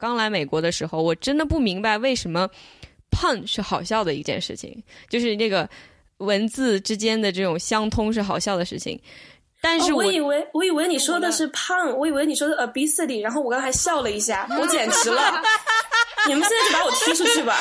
[0.00, 2.48] 刚来美国的时候，我真的不明白为什么
[3.10, 5.68] pun 是好笑的一件事情，就是那个
[6.16, 8.98] 文字之间的这种相通是好笑的事情。
[9.60, 15.42] 但是我以为我以为你说的是胖，我以为你说的 obesity，然后我刚才笑了一下，我简直了！
[16.26, 17.58] 你们现在就把我踢出去吧！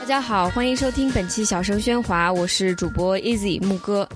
[0.00, 4.08] 大家好，欢迎收听本期小声喧哗，我是主播 Easy 木哥。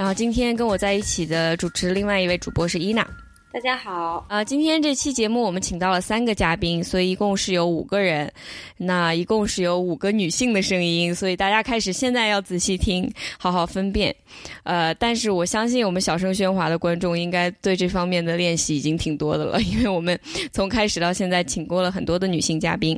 [0.00, 3.06] 然后今天跟我在一起的主持另外一位主播是伊娜。
[3.52, 8.32] 大家好，呃，今天这期节目我们请到了三个嘉宾，所以一共是有五个人，
[8.76, 14.14] 那一共是有五个女性的声音，所以大家开始现在要仔细听，好好分辨。
[14.62, 20.16] 呃，但是我相信我们小声喧哗的观众应该对这方面的练习已经挺多的了， 因为我们
[20.52, 22.96] 从开始到现在请过了很多的女性嘉宾。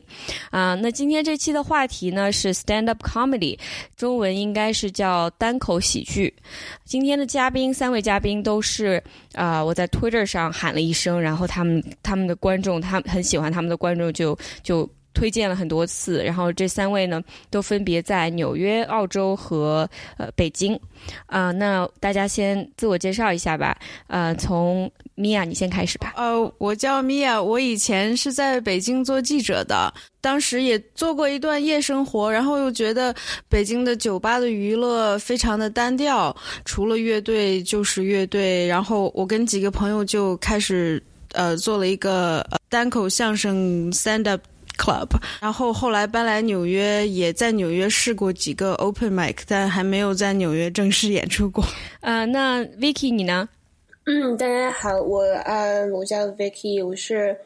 [0.51, 3.59] 啊，那今天这期的话题呢是 stand up comedy，
[3.97, 6.35] 中文应该是叫单口喜剧。
[6.85, 10.42] 今天的嘉宾三位嘉宾都是啊，我在 Twitter 上。
[10.51, 16.25] 喊了一声，然后他们他们的观众，他很喜欢他们的观众，就就推荐了很多次。
[16.25, 20.79] 然后这三位呢，都分别在纽约、澳洲和呃北京。
[21.27, 23.77] 啊，那大家先自我介绍一下吧。
[24.07, 26.15] 呃，从米娅你先开始吧。
[26.17, 33.15] 呃，我叫米娅，我以前是在北京做记者的，当时也做过一段夜生活，然后又觉得
[33.49, 38.67] 北京的酒吧的娱乐非常的单调，除了乐队就是乐队。
[38.67, 41.03] 然后我跟几个朋友就开始
[41.33, 44.41] 呃做了一个单口相声 stand up。
[44.79, 45.07] club，
[45.39, 51.63] 然后后来搬来纽约，也在纽约试过几个 open mic，但还没有在纽约正式演出过。
[52.01, 53.47] 啊，那 Vicky 你呢？
[54.05, 57.39] 嗯，大家好，我呃，我叫 Vicky，我是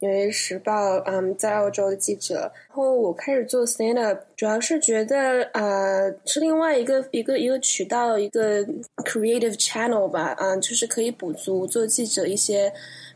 [0.00, 2.52] 纽约时报嗯在澳洲的记者。
[2.68, 8.62] 然后我开始做 stand up，主要是觉得呃是另外一个一个一个渠道，一个
[9.06, 12.70] creative channel 吧，嗯，就是可以补足做记者一些。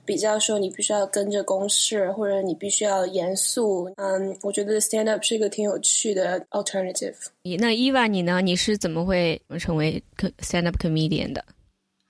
[0.06, 3.92] 比较说你必须要跟着公式，或者你必须要严肃。
[3.96, 7.16] 嗯，我觉得 stand up 是一个挺有趣的 alternative。
[7.58, 8.40] 那伊娃你呢？
[8.40, 10.00] 你是怎么会成为
[10.38, 11.44] stand up comedian 的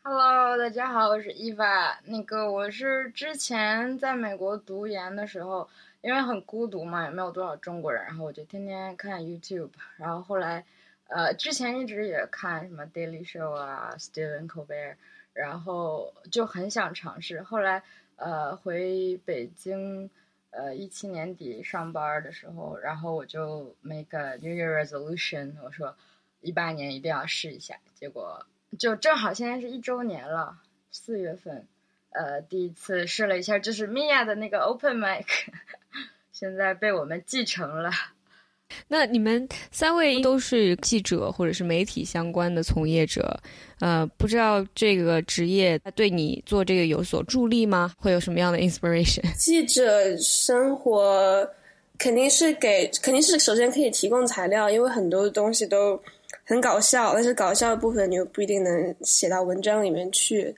[0.09, 1.99] ？Hello，大家好，我是伊娃。
[2.05, 5.69] 那个我是之前在美国读研的时候，
[6.01, 9.71] 因为很孤独嘛，也没有多少中国人，然后我就天天看 YouTube。
[9.97, 10.65] 然后后来，
[11.09, 14.95] 呃，之前一直也看什么 Daily Show 啊，Stephen Colbert。
[15.33, 17.83] 然后就很想尝试，后来
[18.15, 20.09] 呃回北京，
[20.51, 25.97] 呃一七年底上班的时候，然后我就 make a New Year resolution，我说
[26.43, 28.47] 一八年一定要试一下，结果
[28.79, 30.57] 就正好现在是一周年了，
[30.91, 31.67] 四月份，
[32.11, 35.25] 呃第一次试了一下，就是 Mia 的那个 Open Mic，
[36.33, 37.91] 现在被我们继承了。
[38.89, 43.39] 那你们三位都是记者或者是媒体相关的从业者，
[43.79, 47.95] 呃，不知道这个职业对你做这个有所助力吗？
[47.97, 49.23] 会有什么样的 inspiration？
[49.39, 51.49] 记者生活
[51.97, 56.03] 肯定是给，肯定是首先可以提供材料，因为很多东西都
[56.47, 60.55] 很搞笑，但是搞笑的部分你又不一定能写到文章里面去，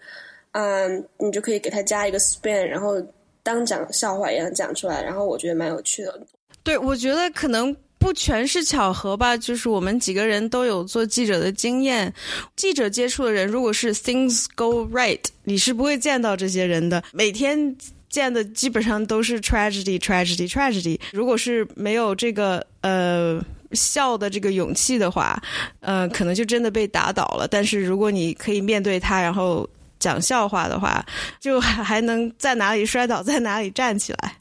[0.53, 3.03] 嗯，你就可以给他加一个 spin，然后
[3.43, 6.21] 当讲笑话一样讲出来，然后我觉得蛮有趣的。
[6.63, 7.75] 对，我觉得可能。
[8.01, 12.15] 不全是巧合吧，就是我们几个人都有做记者的经验。
[12.55, 17.03] 记者接触的人，如果是 things go right，你是不会见到这些人的。
[17.13, 17.77] 每天
[18.09, 20.97] 见的基本上都是 tragedy，tragedy，tragedy。
[21.13, 25.41] 如果是没有这个呃笑的这个勇气的话，
[25.81, 27.47] 呃，可能就真的被打倒了。
[27.49, 29.69] 但是如果你可以面对他，然后
[29.99, 31.05] 讲笑话的话，
[31.41, 34.37] 就还能在哪里摔倒在哪里站起来。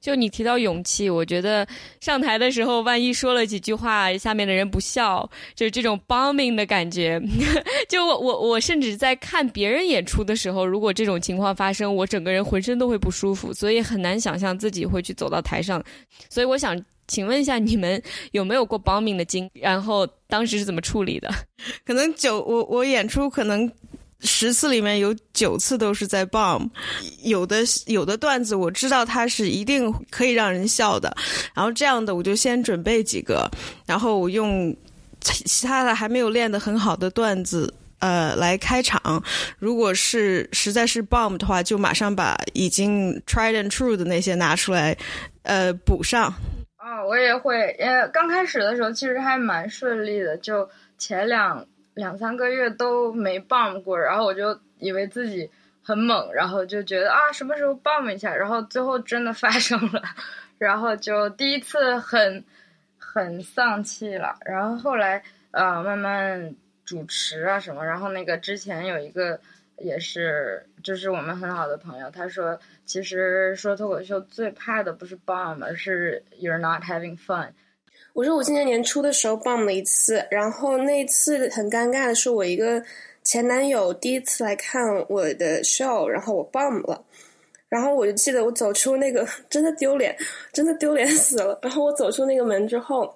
[0.00, 1.66] 就你提到勇气，我觉得
[2.00, 7.20] 上台的时候，万一说了几句话，下面的人不笑，就是这种 bombing 的感觉。
[7.88, 15.82] 就我我我甚至在看别人演出的时候，如果这种情况发生，我整个人浑身都会不舒服，所以很难想象自己会去走到台上。
[16.30, 19.50] 所以我想请问一下，你们有没有过 boming 的经？
[19.54, 21.28] 然后当时是怎么处理的？
[21.84, 23.68] 可能九我我演出可能。
[24.20, 26.68] 十次里面有九次都是在 bomb，
[27.22, 31.16] 有的有的段子我知道它是一定可以让人笑的，
[31.54, 33.48] 然后这样的我就先准备几个，
[33.86, 34.76] 然后我用
[35.20, 39.22] 其他的还没有练得很好的段子呃来开场，
[39.56, 44.98] 如果是实在是 bomb 的话，就马上把已经 tried and true 的那些拿出来
[45.42, 46.34] 呃补上。
[46.88, 51.66] 啊，我也会，呃，刚开始的时候其实还蛮顺利的，就前两。
[51.94, 55.50] 两三个月都没报过，然后我就以为自己
[55.82, 58.32] 很猛，然后就觉得啊，什么时候报一下？
[58.32, 60.00] 然后最后真的 发生了，
[60.58, 62.44] 然后就第一次很
[62.98, 64.38] 很丧气了。
[64.44, 65.20] 然后后来
[65.50, 66.54] 呃，慢慢
[66.84, 69.40] 主持啊什么，然后那个之前有一个
[69.78, 72.10] 也是，就是我们很好的朋友。
[72.10, 77.50] 他说，其实说脱口秀最怕的不是 bomb，而是 you're not having fun。
[78.14, 82.82] 我说我今年年初的时候 bomb 了一次，然后那次很尴尬的是，我一个
[83.22, 87.04] 前男友第一次来看我的 show，然后我 bomb 了，
[87.68, 90.16] 然后我就记得我走出那个 真的丢脸，
[90.54, 91.58] 真的丢脸死了。
[91.60, 93.14] 然后我走出那个门之后。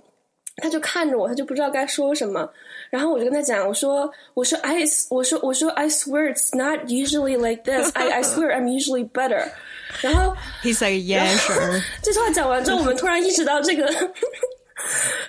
[0.57, 2.49] 他就看着我，他就不知道该说什么。
[2.91, 7.91] 然后我就跟他讲，我说，我说，I，我说，我说，I swear it's not usually like this.
[7.95, 9.49] I I swear I'm usually better.
[10.03, 11.83] 然后，He's like yes。
[12.03, 13.87] 这句话讲完之后，我们突然意识到这个，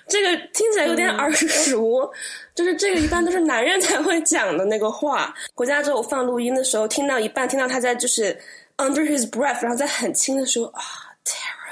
[0.10, 2.12] 这个听起来有点耳熟，
[2.54, 5.34] 就是这个一般都是男人才会讲的那个话。
[5.56, 8.38] 回家之后我放录音的时候，听到一半，听到他在就是
[8.76, 10.82] under his breath，然后在很轻的说啊
[11.24, 11.63] ，terrible。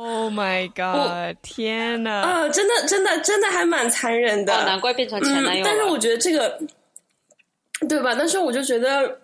[0.00, 1.36] Oh my god！
[1.42, 2.20] 天呐！
[2.22, 4.52] 啊，真的，真的，真的还蛮残忍的。
[4.64, 6.56] 难怪变成前男友但是我觉得这个，
[7.88, 8.14] 对吧？
[8.16, 9.18] 但是我就觉得，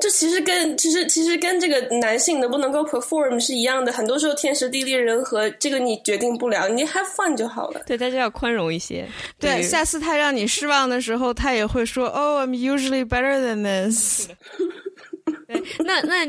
[0.00, 3.92] 这其实跟其实其实跟这个男性能不能够 perform 是一样的。
[3.92, 7.80] 很多时候天时地利人和，这个你决定不了，你 have fun 就好了。
[7.86, 9.06] 对，大家要宽容一些。
[9.38, 14.26] 对，下次他让你失望的时候，他也会说：“Oh, I'm usually better than this。
[15.46, 16.26] ”对，那那。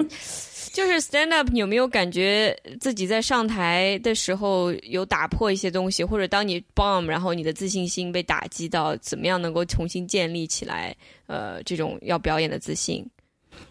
[0.71, 10.95] 就是 stand up，有没有感觉自己在上台的时候有打破一些东西，或者当你 bomb，然后你的自信心被打击到，怎么样能够重新建立起来？
[11.27, 13.05] 呃，这种要表演的自信。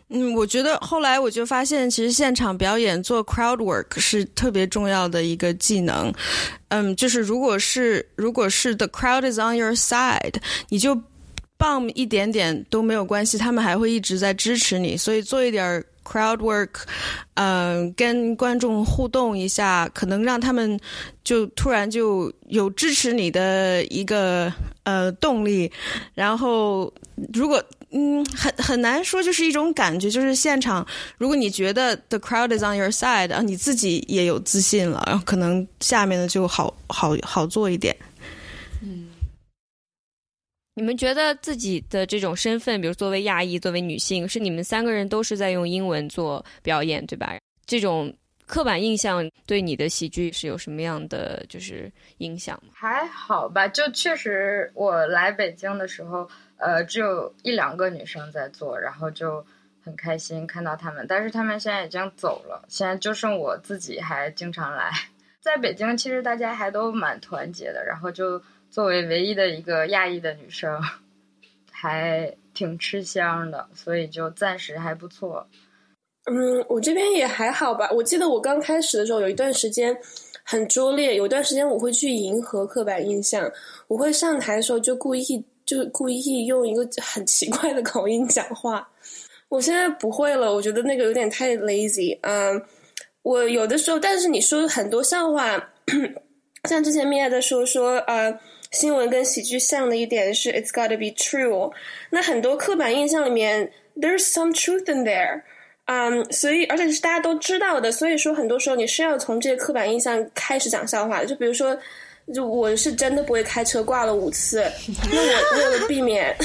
[0.08, 6.12] 嗯，我觉得后来我就发现，其实现场表演做 crowd work 是特别重要的一个技能。
[6.68, 10.34] 嗯，就是如果是如果是 the crowd is on your side，
[10.68, 10.94] 你就
[11.58, 15.84] bomb 一点点都没有关系，他们还会一直在支持你，所以做一点。
[16.08, 16.84] Crowd work，
[17.34, 20.80] 嗯，跟观众互动一下，可能让他们
[21.22, 24.50] 就突然就有支持你的一个
[24.84, 25.70] 呃动力。
[26.14, 26.90] 然后，
[27.34, 30.86] 如果嗯很很难说，就是一种感觉，就是现场，
[31.18, 37.94] 如果你觉得 the crowd is on your side，啊，你自己也有自信了，然后可能下面的就好好好做一点。
[38.82, 39.07] 嗯
[40.78, 47.36] 你们觉得自己的这种身份，比如作为亚裔，作为女性，是你们三个人都是在用英文做表演，对吧？
[47.66, 48.14] 这种
[48.46, 52.74] 刻板印象对你的喜剧是有什么样的就是影响吗？
[52.74, 59.44] 还好吧，就确实我来北京的时候，呃，只有一两个女生在做，然后就
[59.82, 64.92] 很开心看到她们，但是她们现在已经走了，现在就剩我自己还经常来。
[65.40, 68.40] 在北京，其实大家还都蛮团结的，然后就。
[68.70, 70.80] 作为唯一的一个亚裔的女生，
[71.70, 75.46] 还挺吃香的，所以就暂时还不错。
[76.30, 77.88] 嗯，我这边也还好吧。
[77.90, 79.96] 我记得我刚开始的时候有一段时间
[80.44, 83.50] 很拙劣，有一段时间我会去迎合刻板印象，
[83.86, 85.24] 我会上台的时候就故意
[85.64, 88.86] 就故意用一个很奇怪的口音讲话。
[89.48, 92.18] 我现在不会了，我觉得那个有点太 lazy。
[92.20, 92.62] 嗯，
[93.22, 95.72] 我有的时候，但是你说很多笑话，
[96.68, 98.38] 像之前米娅在说说呃。
[98.70, 101.72] 新闻跟喜剧像的一点是，it's got to be true。
[102.10, 105.42] 那很多刻板印象里面，there's some truth in there。
[105.86, 111.24] 嗯，所以而且是大家都知道的，所以说很多时候你是要从这个刻板印象开始讲笑话的。
[111.24, 111.74] 就比如说，
[112.34, 114.62] 就我是真的不会开车，挂了五次。
[115.10, 116.36] 那我为了避免，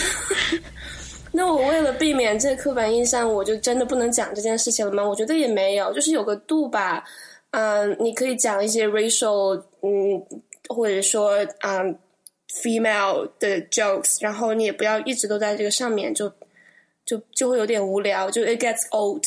[1.33, 5.03] 那我为了避免这个刻板印象，我就真的不能讲这件事情了吗？
[5.05, 7.03] 我觉得也没有，就是有个度吧。
[7.51, 10.25] 嗯，你可以讲一些 racial，嗯，
[10.69, 11.99] 或者说嗯。
[12.61, 16.31] Female 的 jokes，然后你也不要一直都在这个上面，就
[17.05, 19.23] 就就会有点无聊，就 it gets old。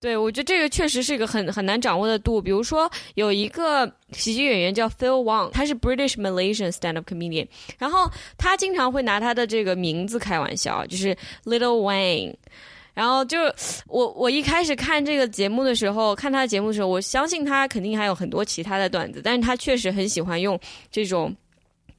[0.00, 2.40] 对，我觉得这个确实是一个很很难掌握的度。
[2.40, 7.48] 比如说，有一个喜剧演员叫 Phil Wang，他是 British Malaysian stand-up comedian，
[7.78, 12.34] 然后他经常会拿他的这个名字开玩笑，就是 Little Wayne。
[12.94, 13.38] 然后就
[13.88, 20.58] 我我一开始看这个节目的时候，看他的节目的时候，我相信他肯定还有很多其他的段子，但是他确实很喜欢用
[20.92, 21.34] 这种。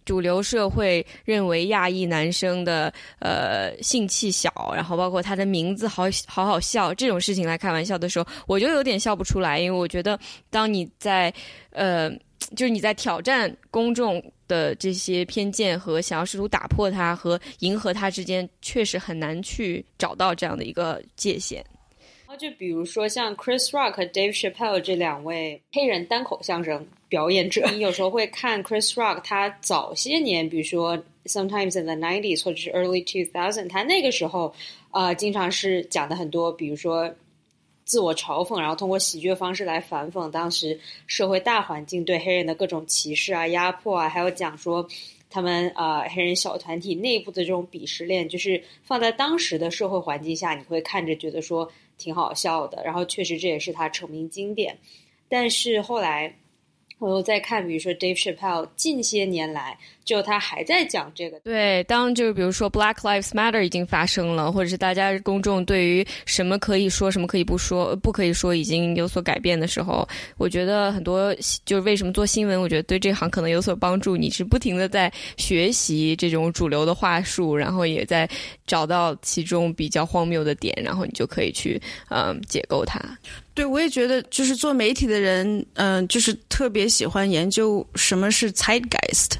[0.10, 11.32] 主流社会认为亚裔男生的呃性气小，然后包括他的名字好好好笑这种事情来开玩笑的时候，我就有点笑不出来，因为我觉得当你在
[11.70, 12.10] 呃
[12.56, 21.64] 就是你在挑战公众的这些偏见和想要试图打破它和迎合它之间，确实很难去找到这样的一个界限。
[22.30, 30.96] 然后就比如说像 Chris Rock 和 Dave Chappelle 这两位黑人单口相声表演者， 你有时候会看 Chris Rock 他早些年，比如说
[31.26, 34.54] Sometimes in the nineties 或者是 Early two thousand，他那个时候
[34.92, 37.12] 呃经常是讲的很多，比如说
[37.84, 44.88] 自我嘲讽，然后通过喜剧的方式来反讽当时社会大环境对黑人的各种歧视啊、压迫啊，还有讲说
[45.32, 51.68] 他们呃黑人小团体内部的这种鄙视链，就是放在当时的社会环境下，你会看着觉得说
[52.00, 52.84] 挺好笑的。
[52.84, 54.76] 然后确实这也是他成名经典，
[55.28, 56.34] 但是后来。
[56.98, 59.80] 我又在看，比如说 Dave Chappelle，近些年来，
[60.10, 61.40] 就他还在讲这个。
[61.42, 71.32] 对，当就是比如说 Black Lives Matter 已经发生了，或者是大家公众对于什么可以说、什么可以不说、不可以说已经有所改变的时候，我觉得很多
[71.64, 74.18] 就是为什么做新闻，我觉得对这行可能有所帮助。
[74.18, 78.28] 你是不停的在学习这种主流的话术，然后也在
[78.66, 83.00] 找到其中比较荒谬的点，然后你就可以去嗯解构它。
[83.56, 89.32] 对，我也觉得，就是做媒体的人，嗯，就是特别喜欢研究什么是 zeitgeist，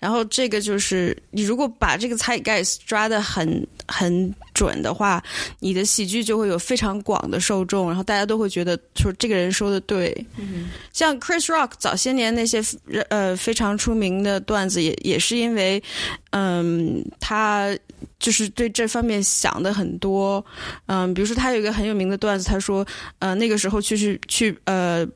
[0.00, 5.22] 然后这个就是你如果把这个 zeitgeist 抓的很很准的话，
[5.60, 10.14] 你的喜剧就会有非常广的受众，然后大家都会觉得说这个人说的对。
[10.36, 12.62] 嗯，像 Chris Rock 早些年那些
[13.08, 15.82] 呃非常出名的段子，也也是因为，
[16.30, 17.76] 嗯，他。
[18.20, 20.44] 就是对这方面想的很多，
[20.86, 22.86] 嗯，比如说他有一个很有名的段子，他说，
[23.20, 25.06] 呃，那个时候去去去，呃，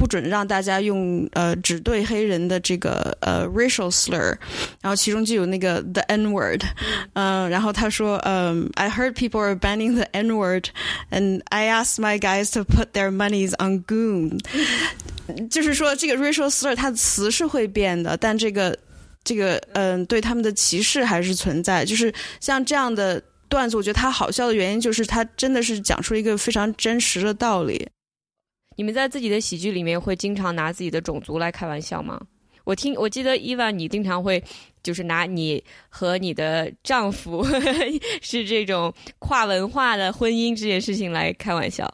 [0.00, 4.34] 不准让大家用呃只对黑人的这个呃 racial slur，
[4.80, 6.62] 然后其中就有那个 the N word，
[7.12, 13.52] 嗯，然后他说，嗯，I heard people are banning the N word，and I asked my guys to put their monies
[13.62, 14.40] on goon，
[15.50, 18.74] 就是说这个 racial slur 它的词是会变的，但这个。
[19.22, 21.84] 这个嗯，对他们的歧视还是存在。
[21.84, 27.86] 就是像这样的段子，我觉得它好笑的原因就是它真的是讲出一个非常真实的道理。
[28.80, 32.18] 你们在自己的喜剧里面会经常拿自己的种族来开玩笑吗？
[32.64, 34.42] 我听我记得伊万，你经常会
[34.82, 37.44] 就是拿你和你的丈夫
[38.22, 41.92] 是这种跨文化的婚姻这件事情来开玩笑，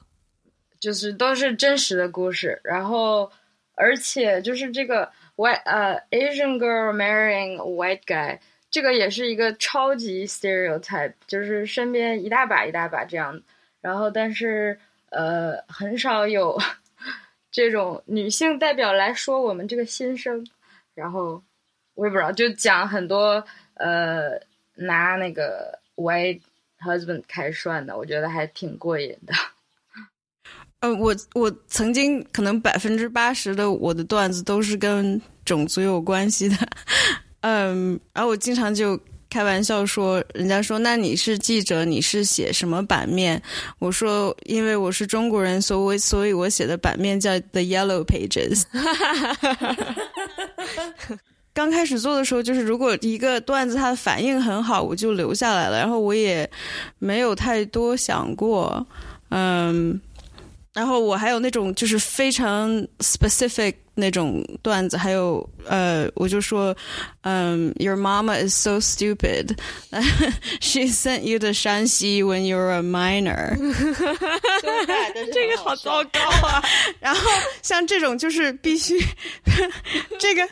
[0.78, 2.60] 就是都是真实的故事。
[2.62, 3.28] 然后
[3.74, 5.10] 而且就是这个。
[5.34, 8.38] White 呃，Asian girl marrying white guy，
[8.70, 13.42] 这个也是一个超级 stereotype，就是身边一大把一大把这样，
[13.82, 14.78] 然后但是
[15.10, 16.58] 呃很少有
[17.50, 20.46] 这种女性代表来说我们这个心声，
[20.94, 21.42] 然后
[21.94, 23.42] 我也不知道就讲很多
[23.75, 24.30] 呃
[24.75, 26.40] 拿那个 white
[26.80, 29.32] husband 开涮的，我觉得还挺过瘾的。
[30.80, 36.56] 嗯， 我我曾经可能百分之八十的我的段子都是跟种族有关系的，
[37.40, 43.42] 嗯，然后我经常就开玩笑说，人家说那你是记者，你是写什么版面？
[43.78, 48.62] 我说因为我是中国人，所以所以我写的版面叫 The Yellow Pages。
[51.52, 56.49] 刚开始做的时候，就是如果一个段子它的反应很好，我就留下来了，然后我也
[56.99, 58.87] 没有太多想过，
[59.30, 60.00] 嗯。
[60.75, 66.76] 然后我还有那种就是非常 specific 那种段子，还有呃，我就说，
[67.22, 69.56] 嗯，Your mama is so stupid.
[70.60, 73.56] She sent you to 山西 when you were a minor.
[75.32, 76.62] 这个好糟糕啊！
[77.00, 77.20] 然后
[77.62, 78.98] 像这种就是必须，
[80.18, 80.46] 这个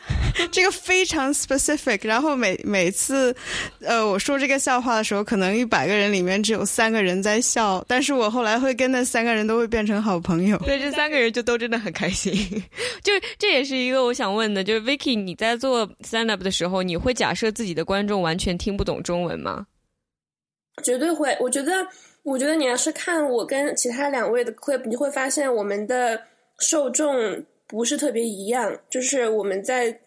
[0.51, 1.99] 这个非常 specific。
[2.07, 3.33] 然后每每次
[3.81, 10.57] 呃我说这个笑话的时候，可能一百个人里面只有三个人在笑，但是我后来会跟那三个人都会变成好朋友。
[10.65, 12.33] 对，这三个人就都真的很开心，
[13.03, 13.13] 就。
[13.37, 19.67] 这也是一个我想问的，就是 Vicky，你在做 stand up 的时候，你会假设自己的观众完全听不懂中文吗？
[20.83, 21.35] 绝对会。
[21.39, 21.85] 我觉得，
[22.23, 26.21] 我觉得你要是看我跟其他两位的 clip，你会发现我们的
[26.59, 28.77] 受众不是特别一样。
[28.89, 29.99] 就是我们在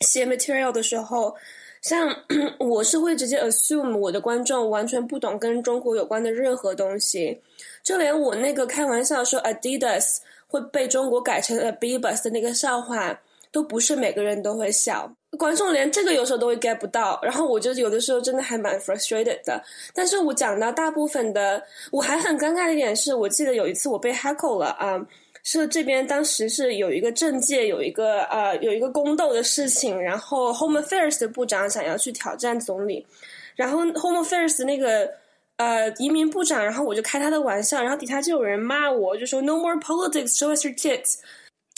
[0.00, 1.34] 写 material 的时候，
[1.82, 2.14] 像
[2.60, 7.40] 我是会直接 assume 我的观众完全不懂跟中国有关的任何东西，
[7.82, 10.18] 就连我那个开玩笑说 Adidas。
[10.48, 13.20] 会被中国改成了 Bebus 的那个笑话，
[13.52, 17.20] 都不是每个人都会笑，观众连这个有时候都会 get 不到。
[17.22, 19.62] 然后我就有的时候真的还蛮 frustrated 的。
[19.94, 21.62] 但是我讲到大部分的，
[21.92, 24.98] 我还很尴尬的一点是，我记得有一次我被 hackle 了啊，
[25.44, 33.06] 是这边当时是有一个政界有一个呃有一个宫斗的事情，然后 Home Affairs 的部长想要去挑战总理，
[33.54, 35.10] 然后 Home Affairs 那个。
[35.58, 41.18] 呃，移民部长，然后我就开他的玩笑，然后底下就有人骂我，就说 “No more politics, show us your tits”，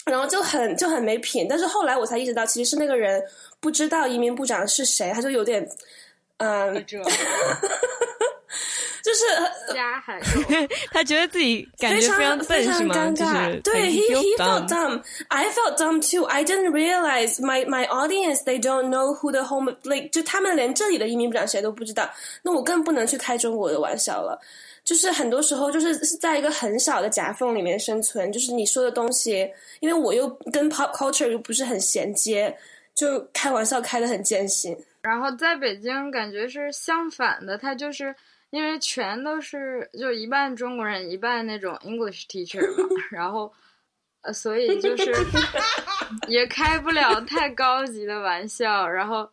[0.05, 1.47] 然后就很就很没品。
[1.49, 3.23] 但是后来我才意识到，其实是那个人
[3.59, 5.67] 不知道移民部长是谁，他就有点
[6.37, 6.73] 嗯。
[9.03, 10.19] 就是加海，
[10.91, 13.61] 他觉得自己感觉非常非常尴尬。
[13.61, 15.01] 对，he he felt dumb.
[15.29, 16.25] I felt dumb too.
[16.25, 22.09] I didn't realize my my audience they don't know who the home like 就他们连这里的移民部长谁都不知道。
[22.43, 24.39] 那我更不能去开中国的玩笑了。
[24.83, 28.31] 就是很多时候就是是在一个很小的夹缝里面生存。
[28.31, 29.47] 就是你说的东西，
[29.79, 32.55] 因为我又跟 pop culture 又不是很衔接，
[32.95, 34.75] 就开玩笑开的很艰辛。
[35.03, 38.15] 然后在北京感觉是相反的，他就是
[38.51, 43.51] 因为全都是就一半中国人，一半那种 English teacher 嘛， 然后
[44.21, 45.11] 呃，所以就 是
[46.27, 49.27] 也开不了太高级的玩笑，然后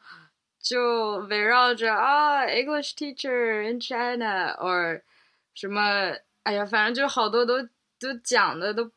[0.61, 5.03] 就围绕着啊 English teacher in China or
[5.55, 7.61] 什么，哎呀，反正就好多都
[8.01, 8.91] 都讲的都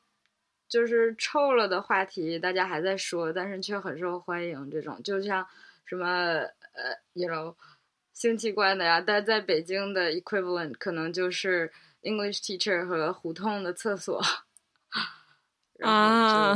[0.70, 4.70] 就是臭了的话题，大家还在说，但是却很受欢迎。
[4.70, 5.46] 这种就像
[5.86, 6.46] 什么。
[6.74, 7.54] 呃，you know，
[8.14, 14.22] 性器官的呀，但在北京的 equivalent 可能就是 English teacher 和胡同的厕所。
[15.82, 16.56] 啊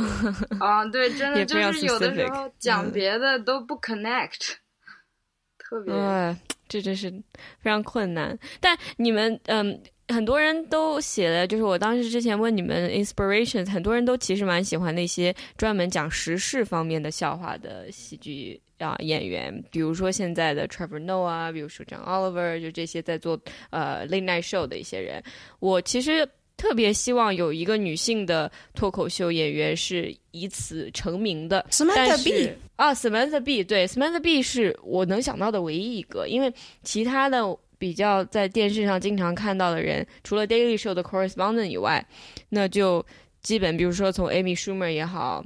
[0.60, 4.54] 啊，对，真的就是有的时候讲别的都不 connect，
[5.58, 6.36] 特别，
[6.68, 7.10] 这真是
[7.58, 8.38] 非常困难。
[8.60, 9.82] 但你们，嗯。
[10.08, 23.38] 很多人都写的，就是我当时之前问你们 inspirations，很多人都其实蛮喜欢那些专门讲时事方面的笑话的喜剧啊演员，比如说现在的 Trevor Noah 啊，比如说 John Oliver，就这些在做
[23.70, 25.22] 呃 late night show 的一些人。
[25.60, 31.64] 我其实特别希望有一个女性的脱口秀演员是以此成名的。
[31.70, 36.52] Samantha B 啊，Samantha B 对，Samantha B 是我能想到的唯一一个，因为
[36.82, 37.56] 其他的。
[37.78, 42.02] 比较在电视上经常看到的人，除了 Daily Show 的 Correspondent 以外，
[42.48, 43.04] 那就
[43.42, 45.44] 基本，比如说从 Amy Schumer 也好，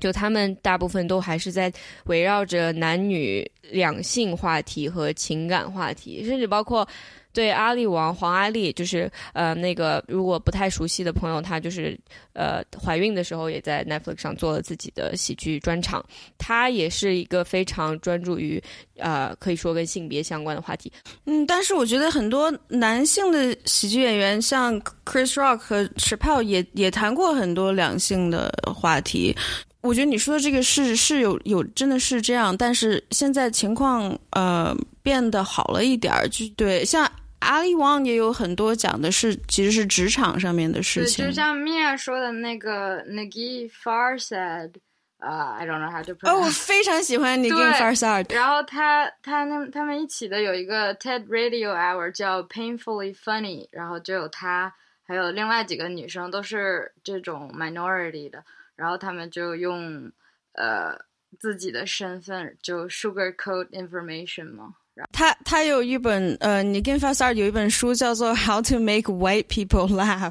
[0.00, 1.72] 就他们大部分都还是在
[2.04, 6.86] 围绕着男女两性话题和情感话题，甚至包括。
[7.34, 11.98] 对阿里王黄阿丽，就是呃那个如果不太熟悉的朋友，她就是
[12.32, 16.00] 呃怀孕的时候也在 Netflix 上做了自己的喜剧专场。
[16.38, 18.62] 她也是一个非常专注于
[18.98, 20.92] 呃可以说跟性别相关的话题。
[21.24, 29.36] 嗯，但是我觉得很多男性的喜剧演员，像 Chris Rock 和 Chappelle 也也谈过很多两性的话题。
[29.84, 37.08] 我觉得你说的这个是是有有真的是这样，但是现在情况呃变得好了一点儿，就对像。
[37.40, 41.26] 阿里旺也有很多讲的是，其实是职场上面的事情。
[41.26, 44.72] 就像 Mia 说的那个 Nagi Farsad，
[45.18, 46.30] 啊，I don't know how to pronounce。
[46.30, 48.34] 哦，我非常喜欢 Nagi Farsad。
[48.34, 54.72] 然后他他那他们一起的有一个 TED Radio Hour 叫 Painfully Funny，然后就有他，
[55.06, 58.42] 还有另外几个女生都是这种 minority 的，
[58.76, 60.10] 然后他们就用
[60.52, 60.96] 呃
[61.38, 64.74] 自己的身份就 sugarcoat information 嘛。
[65.12, 70.30] 他他有一本呃，你跟 f a s a r 有一本书叫做《How to Make White People Laugh》，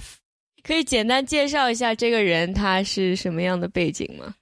[0.63, 4.33] 可以简单介绍一下这个人他是什么样的背景吗？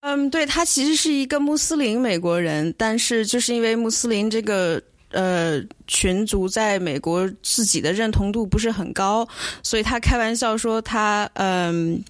[0.00, 4.82] 嗯，对他其实是一个穆斯林美国人，但是就是因为穆斯林这个。
[5.10, 9.26] 呃，群族在美国自己的认同度不是很高，
[9.62, 12.00] 所以他开玩笑说他嗯，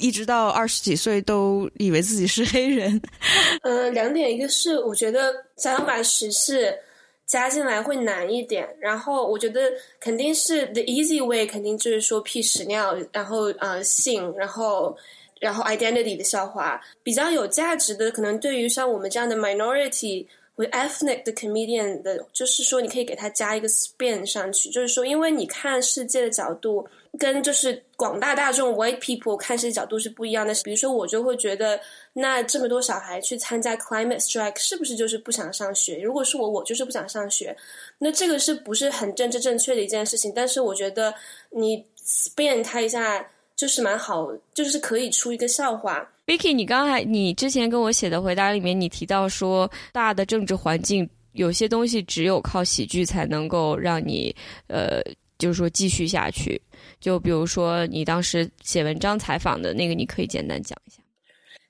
[0.00, 3.00] 一直到二十几岁都以为自己是黑人。
[3.62, 6.76] 呃，两点，一个是我觉得想要把时事
[7.24, 14.96] 加进来会难一点，然后我觉得肯定是 the easy way，肯定就是说屁屎尿，然后呃性，然后
[15.40, 20.26] 然后 identity 的笑话比较有价值的，可能对于像我们这样的 minority。
[20.58, 26.86] 为 ethnic 的 comedian 的，就是说你可以给他加一个 spin 上去，就是说，因为你看世界的角度
[27.18, 30.52] 跟就是广大大众 white people 看世界角度是不一样的。
[30.64, 31.80] 比如说，我就会觉得，
[32.12, 35.98] 那这么多小孩去参加 climate strike，是不是就是不想上学？
[35.98, 37.56] 如果是我，我就是不想上学。
[37.98, 40.32] 那这个是不是很政治正确的一件事情？
[40.34, 41.14] 但是我觉得
[41.50, 46.10] 你 spin 他一下，就是蛮好，就是可以出一个笑话。
[46.28, 54.36] Vicky，你刚才你之前跟我写的回答里面，你提到说，大的政治环境有些东西只有靠喜剧才能够让你，
[54.66, 55.00] 呃，
[55.38, 56.60] 就是说继续下去。
[57.00, 61.02] 就比如说你当时写文章采访的那个，你可以简单讲一下。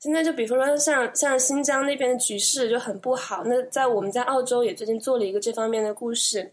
[0.00, 6.52] 现在就比如说像像新疆那边的局势就很不好，那在我们在澳洲也最近做了一个这方面的故事。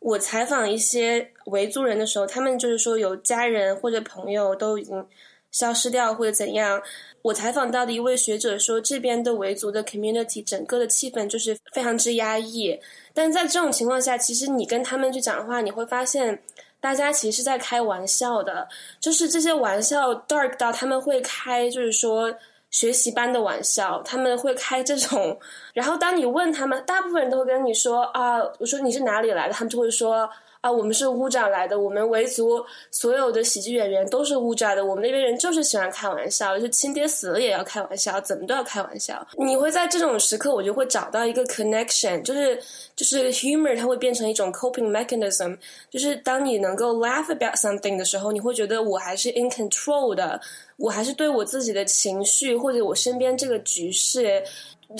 [0.00, 5.06] 我采访一些维族人的时候，他们就是说有家人或者朋友都已经
[5.54, 6.82] 消失掉或者怎样。
[7.22, 12.78] 我采访到的一位学者说，这边的维族的 community 整个的气氛就是非常之压抑。
[13.14, 16.42] 但在这种情况下，其实你跟他们去讲的话，你会发现
[16.80, 18.68] 大家其实是在开玩笑的，
[19.00, 22.30] 就是这些玩笑 dark 到他们会开，就是说
[22.70, 25.38] 学习班的玩笑，他们会开这种。
[25.72, 30.28] 然后当你问他们，大部分人都会跟你说啊，我说你是哪里来的，他们就会说。
[30.64, 34.82] 啊，我们是乌扎来的，我们维族所有的喜剧演员都是乌扎的。
[34.82, 39.26] 我们那边人就是喜欢开玩笑，就亲爹死了也要开玩笑，怎么都要开玩笑。
[39.36, 42.58] 你会在这种时刻，我就会找到一个 connection，就是
[42.96, 45.54] 就是 humor，它会变成一种 coping mechanism。
[45.90, 50.40] 就是当你能够 laugh about something 的时候，你会觉得我还是 in control 的。
[50.76, 54.42] 我还是对我自己的情绪或者我身边这个局势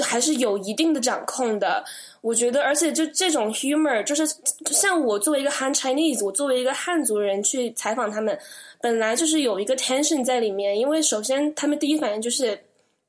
[0.03, 1.85] 还是有一定的掌控的。
[2.20, 4.27] 我觉得，而且就这种 humor，就是
[4.70, 8.38] 像我作为一个 Han Chinese，我作为一个汉族人去采访他们，
[8.81, 10.79] 本来就是有一个 tension 在里面。
[10.79, 12.59] 因为首先他们第一反应就是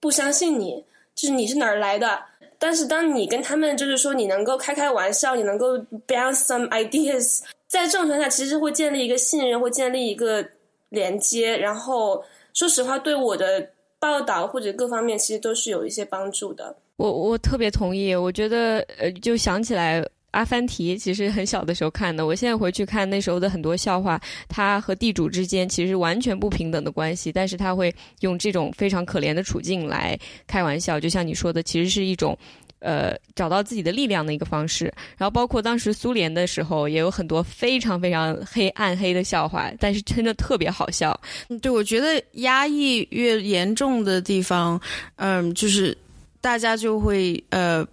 [0.01, 0.83] 不相信你，
[1.15, 2.21] 就是你是哪儿来的。
[2.57, 10.45] 但是当你跟他们就是说你能够开开玩笑，你能够 bounce some ideas，在这种情况下，其实会建立一个信任，会建立一个
[10.89, 11.55] 连接。
[11.55, 16.75] 然后说实话，对我的报道或者各方面，其实都是有一些帮助的。
[16.97, 22.25] 我我特别同意，我觉得呃，就想起来阿凡提，其实很小的时候看的。
[22.25, 32.37] 我现在回去看那时候的很多笑话，他和地主之间其实完全不平等的关系，但是他会用这种非常可怜的处境来开玩笑，就像你说的，其实是一种
[32.85, 34.85] 呃找到自己的力量的一个方式。
[35.17, 41.19] 然后包括当时苏联的时候，也有很多非常非常黑暗黑的笑话，但是真的特别好笑。
[41.61, 44.79] 对，我觉得压抑越严重的地方，
[45.17, 45.97] 嗯，就是。
[46.41, 47.83] 大家就会呃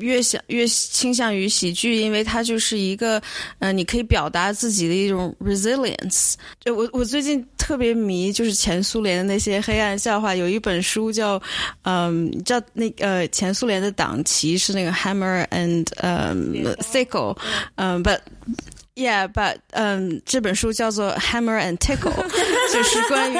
[0.00, 3.20] 越想越倾向于喜剧，因为它就是一个
[3.58, 6.34] 呃你可以表达自己的一种 resilience。
[6.60, 11.40] 就我我最近特别迷就是前苏联的那些黑暗笑话，有一本书叫
[11.82, 17.36] 嗯叫那呃前苏联的党旗是那个 hammer and 嗯 sickle，
[17.76, 18.20] 嗯 but
[18.94, 22.12] yeah but 嗯这本书叫做 hammer and tickle，
[22.72, 23.36] 就是关于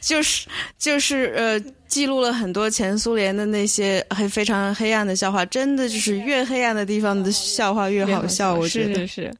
[0.00, 1.60] 就是就是呃。
[1.88, 8.52] 记录了很多前苏联的那些黑非常黑暗的笑话，真的就是越黑暗的地方的笑话越好笑。
[8.52, 9.32] 我觉得是，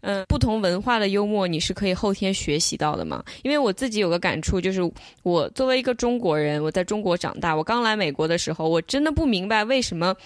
[0.00, 3.22] 嗯，不同文化的幽默你是可以后天学习到的嘛？
[3.42, 4.80] 因为我自己有个感触，就是
[5.22, 10.16] 我作为一个中国人，我在中国长大，我刚来美国的时候，我真的不明白为什么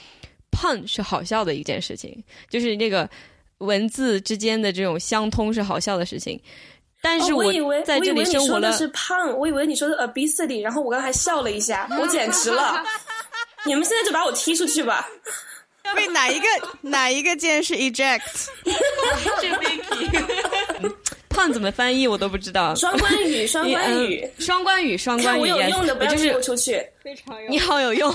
[0.53, 2.17] 胖是好笑的一件事情，
[2.49, 3.11] 就是那个
[3.65, 6.41] 文字之间的这种相通是好笑的事情。
[7.03, 12.83] 但是我以为在这里生活的是胖，我以为你说的 obesity，然后我刚才笑了一下， 我简直了！
[13.67, 15.07] 你们现在就把我踢出去吧！
[15.95, 16.47] 被哪一个
[16.81, 18.49] 哪一个键是 eject？
[21.29, 22.75] 胖怎么翻译我都不知道。
[22.75, 25.41] 双关语，双关语， 双关语，双关语。
[25.41, 26.83] 我有用的，不要踢我出去。
[27.05, 27.49] 非常有。
[27.51, 28.13] 你好有用。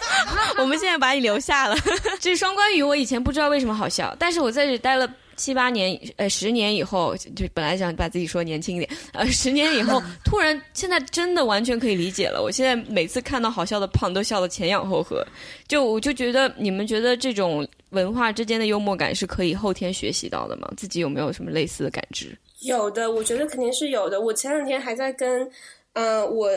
[0.60, 1.74] 我们现在把你留下了。
[2.20, 5.10] 这双关语我以前不知道为什么好笑，但是我在这待了。
[5.36, 12.42] 七八年，呃，十年以后，就本来想把自己说年轻一点，呃，十年以后， 突然现在真的完全可以理解了。
[12.42, 15.22] 我现在每次看到好笑的胖，都笑得前仰后合。
[15.68, 20.66] 就我就觉得，你们觉得这种文化之间的幽默感是可以后天学习到的吗？
[20.74, 22.34] 自己有没有什么类似的感知？
[22.60, 24.18] 有的，我觉得肯定是有的。
[24.18, 25.46] 我前两天还在跟，
[25.92, 26.48] 嗯，我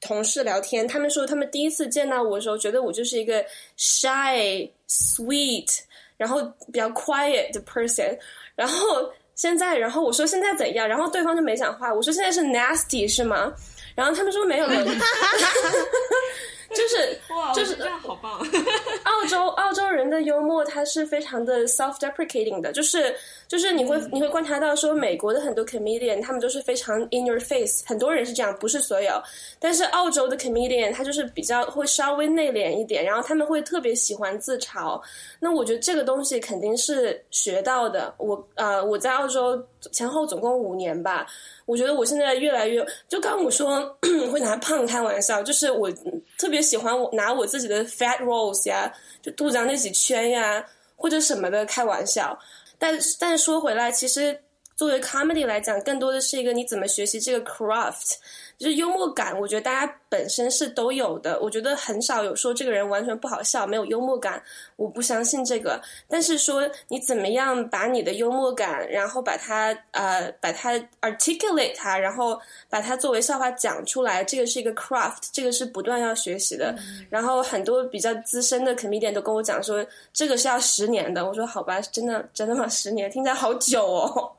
[0.00, 3.44] 同事聊天，他们说他们第一次见到我的时候，觉得我就是一个
[3.76, 5.80] shy sweet。
[6.18, 8.18] 然后比较 quiet 的 person，
[8.56, 11.94] 然后现在，然后我说现在怎样，然后对方就没讲话。
[11.94, 13.54] 我说现在是 nasty 是吗？
[13.94, 14.84] 然后他们说没有没有。
[16.70, 18.38] 就是 哇就是这样好棒！
[19.04, 23.14] 澳洲澳洲人的幽默，他是非常的 self-deprecating 的，就是
[23.46, 29.22] 就是你会你会观察到说，美国的很多 comedian 他们都是非常 in your face，很多人是这样，不是所有。
[29.58, 35.00] 但是澳洲的 comedian 他就是比较会稍微内敛一点，然后他们会特别喜欢自嘲。
[35.40, 38.14] 那我觉得这个东西肯定是学到的。
[38.18, 41.26] 我呃我在澳洲前后总共五年吧。
[41.68, 43.94] 我觉得我现在越来越，就刚我说
[44.32, 45.92] 会拿胖开玩笑，就是我
[46.38, 50.64] 特别喜欢我拿我自己的 fat rolls 呀，就肚子上那几圈呀，
[50.96, 52.36] 或者什么的开玩笑。
[52.78, 54.40] 但但是说回来，其实
[54.76, 58.14] 作为 comedy 来讲，更多的是一个你怎么学习这个 craft。
[58.58, 61.38] 就是幽默感，我觉得大家本身是都有的。
[61.40, 64.42] 我觉得很少有说这个人完全不好笑，没有幽默感。
[64.74, 65.80] 我不相信这个。
[66.08, 72.36] 但是说你怎么样把你的幽默感，然后把它呃把它 articulate 它，然后
[72.68, 76.74] 把它作为笑话讲出来，这个是一个 craft，这个是不断要学习的。
[77.08, 81.24] 然后很多比较资深的 comedian 都跟我讲说，这个是要十年的。
[81.24, 82.66] 我说好吧，真的真的吗？
[82.66, 84.32] 十年听起来好久哦。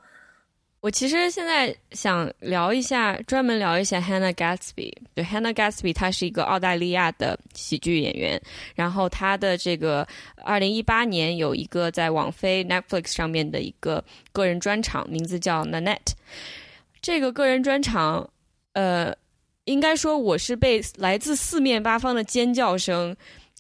[0.82, 4.94] 我其实现在想聊一下，专门聊一下 Hannah Gatsby。
[5.14, 8.42] 对，Hannah Gatsby，她是一个澳大利亚的喜剧演员。
[8.76, 16.14] 然后她的这个二零一八年有一个在网飞 Netflix 上面的一个个人专场，名字叫 Nanette。
[17.02, 18.30] 这个个人专场，
[18.72, 19.14] 呃，
[19.66, 23.16] 应该说我是被来自四面八方的尖叫声。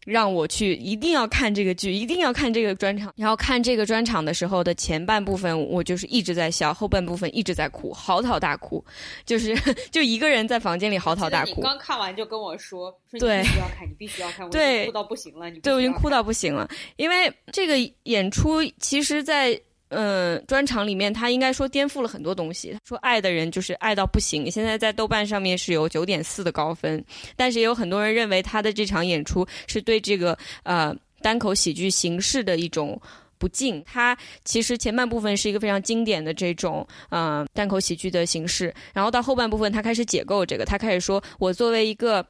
[0.05, 3.13] 让我去，一定要看这个剧，一定要看这个专场。
[3.15, 8.83] 然后看这个专场的时候的前半部分，我就是一直在笑，后半部分一直在哭，嚎啕大哭，
[9.25, 9.55] 就是
[9.91, 11.61] 就一个人在房间里嚎啕大哭。
[11.61, 16.67] 刚看完就跟我说，说你，必须要看，你必须要看，我已经哭到不行了，你对，我已经哭到不行了。
[16.95, 22.71] 因为这个演出，其实，在嗯，专场里面他应该说颠覆了很多东西。
[22.71, 27.03] 他说爱的人就是爱到不行，现在在豆瓣上面是有九点四的高分，
[27.35, 32.99] 但是也有很多人认为他的这场演出是对这个呃单口喜剧形式的一种
[33.37, 33.83] 不敬。
[33.85, 42.25] 他其实前半部分是一个非常经典的这种呃单口喜剧的形式，然后到后半部分他开始解构这个，他开始说我作为一个。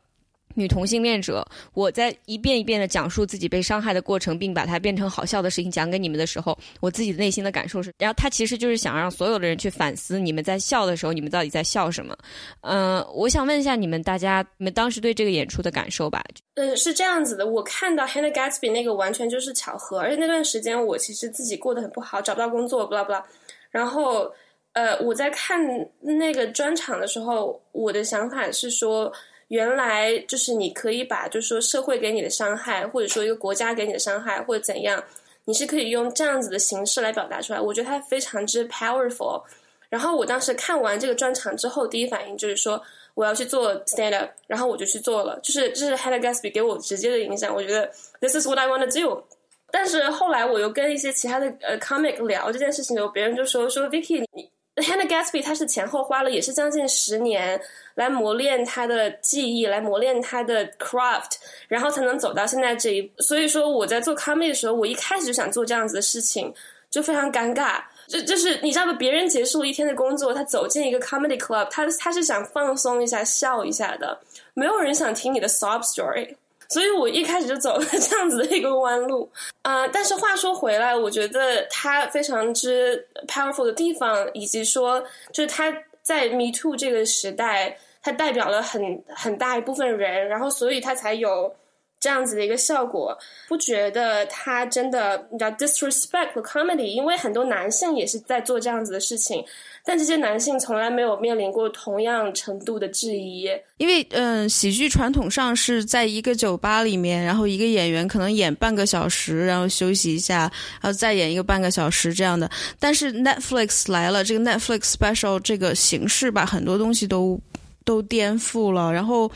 [0.55, 12.17] 女同性恋者，我在一遍一遍的讲述自己被伤害的过程，并把它变成好笑的事情讲给你们的时候，我自己内心的感受是，然后他其实就是想让所有的人去反思，你们在笑的时候，你们到底在笑什么？
[12.62, 16.23] 嗯，我想问一下你们大家，你们当时对这个演出的感受吧？
[16.55, 23.23] 嗯，是这样子的，我看到 Hannah Gatsby 那个完全就是巧合，而且那段时间我其实自己过得很不好，找不到工作，不啦不啦，
[23.69, 24.29] 然后
[24.73, 25.62] 呃，我在看
[26.01, 29.12] 那个专场的时候，我的想法是说。
[29.49, 35.03] 原来就是你可以把，就是说社会给你的伤害，或者说一个国家给你的伤害，或者怎样，
[35.45, 37.59] 你是可以用这样子的形式来表达出来。
[37.59, 39.43] 我觉得它非常之 powerful。
[39.89, 42.79] 然后我当时看完这个专场之后，第一反应就是说
[43.15, 45.39] 我要去做 stand up，然后我就去做了。
[45.41, 47.53] 就是这是 Hannah Gatsby 给我直接的影响。
[47.53, 49.23] 我觉得 this is what I want to do。
[49.71, 54.51] 但是后来我又跟一些其他的呃 comic 聊这件事情的时候，别人就说说 Vicky 你。
[54.81, 57.59] Hannah Gatsby，他是前后花了也是将近十年
[57.95, 61.31] 来磨练他的技艺，来磨练他的 craft，
[61.67, 63.21] 然后才能走到现在这一步。
[63.21, 66.53] 所以说，我在做 comedy 的时候，我一开始就想做这样子的事情，
[66.89, 67.81] 就非常尴尬。
[68.07, 68.93] 就就是你知道吗？
[68.93, 74.19] 别人结束了一天的工作，他走进一个 comedy club，他他是想放松一下、笑一下的，
[74.55, 76.35] 没有人想听你的 sob story。
[76.69, 79.29] 所以我一开始就走了 这样子的一个弯路，
[79.63, 79.88] 啊！
[79.88, 85.03] 但是话说回来，我觉得他非常之 powerful 的地方，以及说，
[85.34, 91.53] 就是他在 Me Too 这个时代，他代表了很很大一部分人，然后所以他才有
[91.99, 93.17] 这样子的一个效果。
[93.47, 99.43] 不觉得他真的你知道 disrespect comedy，因为很多男性也是在做这样子的事情。
[99.85, 110.41] 但这些男性从来没有面临过同样程度的质疑，因为嗯，喜剧传统上是在一个酒吧里面，然后一个演员可能演半个小时，然后休息一下，
[110.81, 112.47] 然后再演一个半个小时这样的。
[112.77, 117.39] 但是 Netflix 来了，这个 Netflix special 这个形式把很多东西都
[117.83, 118.93] 都颠覆了。
[118.93, 119.31] 然后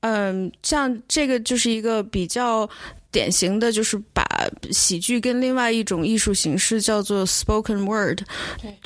[0.00, 2.68] 嗯，像这个就是一个比较。
[3.12, 4.24] 典型的就是把
[4.70, 8.20] 喜剧跟另外一种艺术形式叫做 spoken word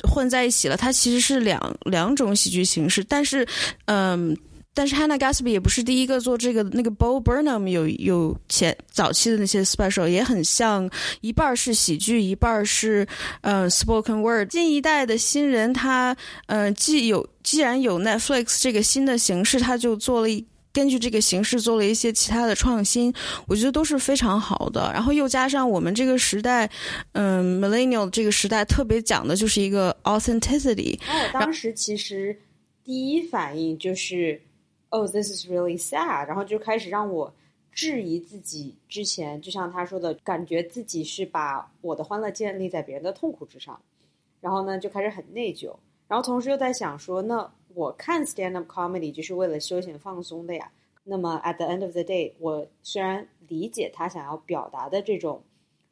[0.01, 0.75] 混在一起了。
[0.75, 3.47] 它其实是两两种喜剧形式，但是，
[3.85, 4.35] 嗯，
[4.73, 6.63] 但是 Hannah Gatsby 也不是第一个做这个。
[6.63, 10.89] 那个 Bo Burnham 有有前早期的那些 special 也很像，
[11.21, 13.07] 一半是喜剧，一半是
[13.41, 14.51] 嗯 spoken word。
[14.51, 20.43] 新一代的新人，他嗯既有既然有 Netflix 这个新的形式，他就做了一。
[20.75, 23.13] 根据这个形式做了一些其他的创新，
[23.47, 24.91] 我觉得都是非常好的。
[24.91, 26.69] 然后又加上我们这个时代，
[27.13, 30.99] 嗯，millennial 这个时代特别讲的就是一个 authenticity。
[31.07, 32.37] 我当时其实
[32.83, 34.41] 第一反应就是
[34.89, 36.27] ，Oh, this is really sad。
[36.27, 37.33] 然后就开始让我
[37.71, 43.79] 质疑自己之前，就像他说的，感觉自己是把我的欢乐建立在别人的痛苦之上，
[44.41, 45.73] 然后呢就开始很内疚。
[46.09, 47.49] 然后同时又在想说，那。
[47.75, 50.71] 我看 stand up comedy 就是为了休闲放松的呀。
[51.03, 55.43] 那么 at the end of the day，我虽然理解他想要表达的这种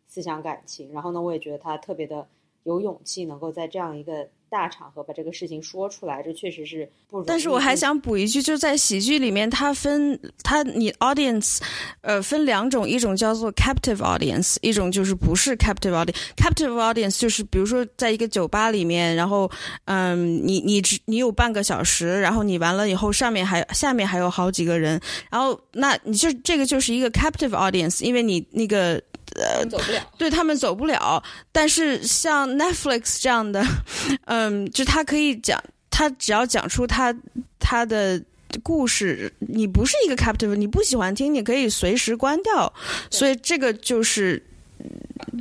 [0.07, 2.27] 思想感情，然后呢，我也觉得他特别的
[2.63, 4.29] 有勇气，能够在这样一个。
[4.53, 7.27] 大场合把这个事情说出来，这确实是不容易。
[7.27, 11.57] 但是我还想补一句，就在喜剧里面，它分它你 audience，
[12.01, 16.15] 呃，分两种，一种叫做 captive audience，一种就是不是 captive audience。
[16.37, 19.49] captive audience 就是比如说在一个酒吧里面，然后
[19.85, 29.01] 嗯，你你只你有半个小时，然后你完了以后，上面还下面还有好几个人，然后那你就这个就是一个 captive audience，因为你那个。
[29.35, 31.23] 呃，走不了， 对他们走不了。
[31.51, 33.63] 但是像 Netflix 这样的，
[34.25, 37.15] 嗯，就他可以讲，他只要讲出他
[37.59, 38.21] 他的
[38.61, 42.71] 故事，你不是一个 captive，你不喜欢听，你可以随时关掉。
[43.09, 44.41] 所以这个就是，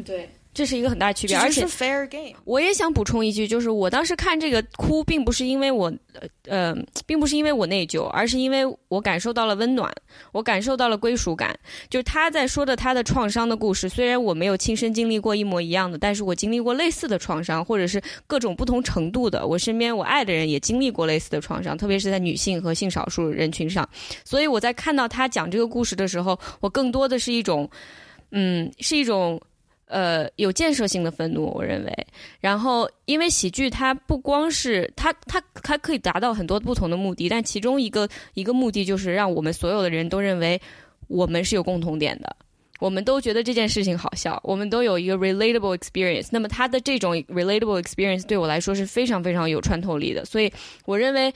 [0.04, 0.30] 对。
[0.54, 2.34] 这是一个很大的区别，而且 fair game。
[2.44, 5.90] 我也想补充一句，就是我当时看这个哭，并不是因为我，
[6.46, 9.90] 呃，并不是因为我内疚，而是因为我感受到了温暖，
[10.30, 11.58] 我感受到了归属感。
[11.88, 19.46] 就是他在说的他的创伤的故事，虽然我没有亲身经历过一模一样的，但是我经历过类似的创伤，或者是各种不同程度的。
[19.46, 23.88] 我身边我爱的人也经历过类似的创伤，特别是在女性和性少数人群上。
[24.22, 27.70] 所以我在看到他讲这个故事的时候，我更多的是一种，
[28.32, 29.40] 嗯，是一种。
[29.92, 32.06] 呃，有建设性的愤怒，我认为。
[32.40, 40.58] 然后，因为喜剧它不光是它，它它可以达到很多不同的目的，但其中一个一个目的就是让我们所有的人都认为
[41.08, 42.34] 我们是有共同点的，
[42.80, 46.28] 我们都觉得这件事情好笑，我们都有一个 relatable experience。
[46.30, 50.50] 那么他的这种 relatable experience 对我来说是非常非常有穿透力的，所以
[50.86, 51.30] 我认为，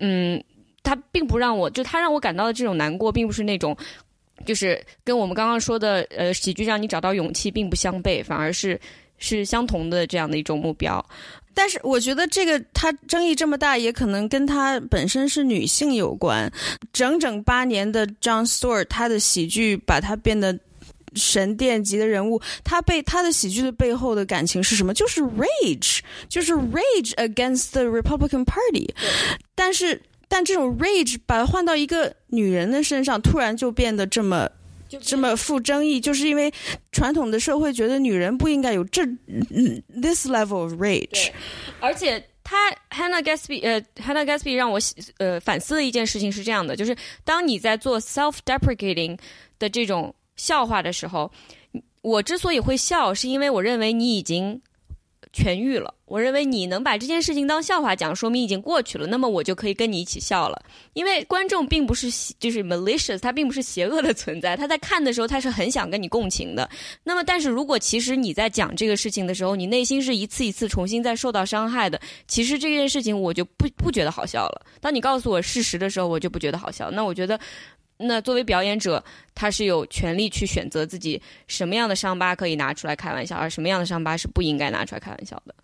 [0.00, 0.44] 嗯，
[0.82, 3.74] 他并不让我就他让我感到的这种难过，并不是那种。
[4.44, 8.80] 就是跟我们刚刚说的，呃，喜剧让你找到勇气，并不相悖，反而是
[9.18, 11.04] 是相同的这样的一种目标。
[11.54, 16.50] 但是我觉得这个他争议这么大，也可能跟他本身是女性有关。
[16.92, 20.58] 整整八年的 John Stewart，他的喜剧把他变得
[21.14, 22.40] 神殿级的人物。
[22.64, 24.94] 他被他的喜剧的背后的感情是什么？
[24.94, 28.94] 就是 rage，就是 rage against the Republican Party。
[29.54, 30.00] 但是。
[30.32, 34.48] 但这种 rage 把它换到一个女人的身上，突然就变得这么
[34.98, 36.50] 这么富争议，就是因为
[36.90, 39.04] 传统的社会觉得女人不应该有这
[40.00, 41.30] this level of rage。
[41.80, 44.80] 而且他 Hannah Gatsby 呃 Hannah Gatsby 让我
[45.18, 49.18] 呃反思的一件事情是这样的，就是当你在做 self-deprecating
[49.58, 51.30] 的这种笑话的时候，
[52.00, 54.62] 我之所以会笑，是因为我认为你已经。
[55.32, 59.06] 痊愈了，我认为你能把这件事情当笑话讲，说明已经过去了。
[59.06, 66.68] 那么我就可以跟你一起笑了，因为观众并不是就是 malicious，他并不是邪恶的存在，他在看的时候他是很想跟你共情的。
[67.02, 74.66] 那么，但是如果其实你在讲这个事情的时候，你内心是一次一次重新在受到伤害的，其实这件事情我就不不觉得好笑了。
[74.80, 76.90] 当你告诉我事实的时候，我就不觉得好笑。
[76.90, 77.40] 那我觉得。
[78.02, 79.02] 那作为表演者，
[79.34, 85.54] 他是有权利去选择自己什么样的伤疤可以拿出来开玩笑，而什么样的伤疤是不应该拿出来开玩笑的。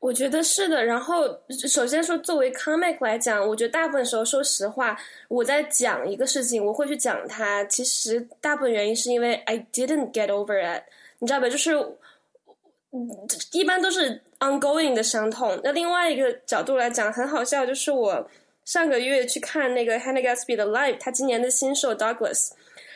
[0.00, 0.84] 我觉得是的。
[0.84, 1.24] 然后，
[1.68, 7.64] 首先说，作为 comic 来讲，我觉得大部分时候，说实话，我在讲一个事情，我会去讲它。
[7.66, 10.82] 其实大部分原因是因为 I didn't get over it，
[11.20, 11.48] 你知道吧？
[11.48, 11.70] 就是，
[13.52, 15.60] 一般都是 ongoing 的伤痛。
[15.62, 18.28] 那另外一个角度来讲，很好笑，就是我。
[18.64, 22.50] 上个月去看那个 Hannah Gatsby 的 live，他今年的新秀 Douglas，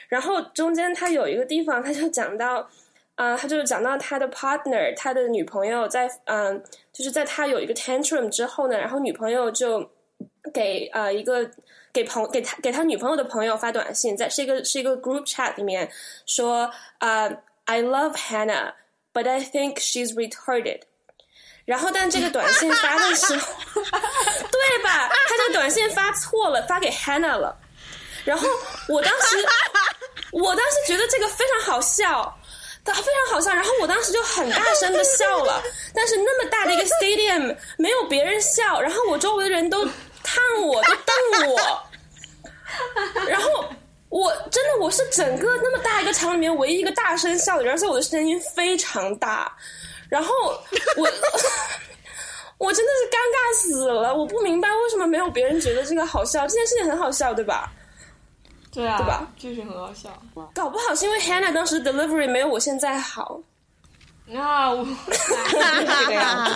[0.08, 2.68] 然后中间他有一个地方，他就讲到，
[3.16, 9.90] 啊，他就讲到他的 partner，他的女朋友在，嗯，就是在他有一个 tantrum 之后呢，然后女朋友就
[10.52, 11.50] 给呃一个
[11.92, 15.90] 给朋给他给他女朋友的朋友发短信，在是一个是一个 group chat 里面
[16.26, 17.28] 说，啊
[17.64, 20.82] ，I love Hannah，but I think she's retarded。
[21.66, 23.52] 然后，但这个短信发的时候，
[23.82, 25.08] 对吧？
[25.08, 27.54] 他这个短信发错了，发给 Hannah 了。
[28.24, 28.48] 然后
[28.88, 29.44] 我当时，
[30.30, 32.32] 我当时觉得这个非常好笑，
[32.84, 33.52] 他非常好笑。
[33.52, 35.60] 然后我当时就很大声的笑了。
[35.92, 39.84] 但是那么大的一个 stadium 没有别人笑，然后我周围的人都
[40.22, 41.82] 看我，都瞪我。
[43.28, 43.68] 然后
[44.08, 49.52] 我真的我是整个那么大一个场里面唯一一个大声笑的人，而且我的声音非常大。
[50.08, 50.32] 然后
[50.96, 51.08] 我
[52.58, 57.72] 我真的是尴尬死了，我不明白为什么没有别人觉得这个好笑，这件事情很好笑，对吧？
[58.72, 59.30] 对啊，对吧？
[59.36, 60.10] 就是很好笑。
[60.54, 63.40] 搞不好是因为 Hannah 当时 delivery 没有我现在好。
[64.34, 64.84] 啊，我
[65.50, 66.52] 这个样子。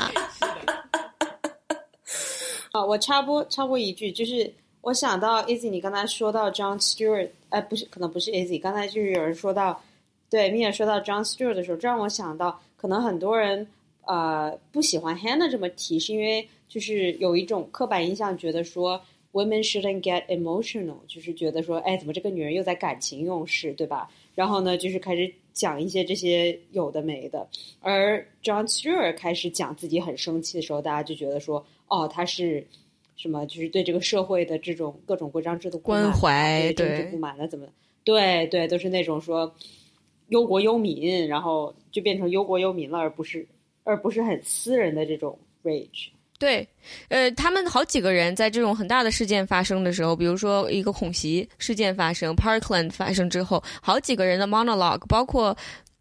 [2.73, 9.83] 啊，我插播插播一句，就是我想到 Easy，你刚才说到 John Stewart，哎，不是，可能不是 Easy，刚才就是有人说到，
[10.31, 12.61] 对，米娅说到 John Stewart 的时候，这让我想到。
[12.81, 13.66] 可能很多人
[14.07, 18.99] 呃不喜欢 Hannah 这么提，是因为就是有一种刻板印象，觉得说
[19.33, 24.11] women shouldn't get emotional，就是觉得说，哎，怎么这个女人又在感情用事，对吧？
[24.35, 27.47] 然后呢，就是开始讲一些这些有的没的。
[27.81, 32.66] 而 John Stewart 开始讲自己很生气的时候，大家就觉得说，哦，他是
[33.14, 33.45] 什么？
[33.45, 37.66] 就是对这个社会的这种各种规章制度关怀，对政治不满的，怎么？
[38.05, 39.55] 对对，都是那种说。
[40.31, 43.46] 忧国忧民，然后就变成忧国忧民了，而不是，
[43.85, 46.09] 而不是很私人的这种 rage。
[46.38, 46.66] 对，
[47.09, 55.55] 呃，他们好几个人在这种很大的事件发生的时候，比如说一个恐袭事件发生，Parkland 发生之后，好几个人的 monologue，包括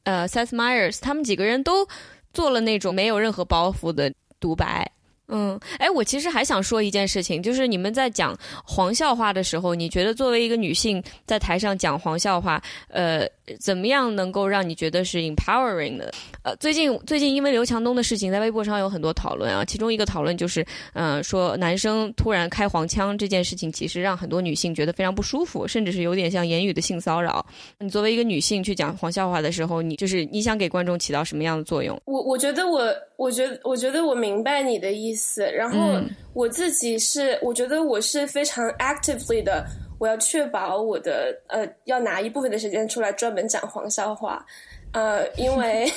[0.03, 1.85] 呃 Seth Meyers，他们几个人都
[2.31, 4.89] 做了那种没有任何包袱的独白。
[5.29, 13.27] 嗯，哎，我其实还想说一件事情，就是你们在讲黄笑话的时候，你觉得作为一个女性在台上讲黄笑话，呃，
[13.59, 16.11] 怎么样能够让你觉得是 empowering 的？
[16.43, 27.45] 呃，最近最近因为刘强东的事情，在微博上有很多讨论啊，其中一个讨论就是，嗯，说男生突然开黄腔这件事情，其实让很多女性觉得非常不舒服，甚至是有点像言语的性骚扰。
[27.77, 31.99] 你作为一个女性去讲黄笑话的时候，你就是你想给观众起到什么样的作用？
[32.05, 32.81] 我我觉得我
[33.15, 35.18] 我觉得我觉得我明白你的意思。
[35.53, 35.99] 然后
[36.33, 39.65] 我自己是，我觉得我是非常 actively 的，
[39.99, 44.45] 我要确保我的呃，要拿一部分的时间出来专门讲黄笑话，
[44.93, 45.91] 呃，因为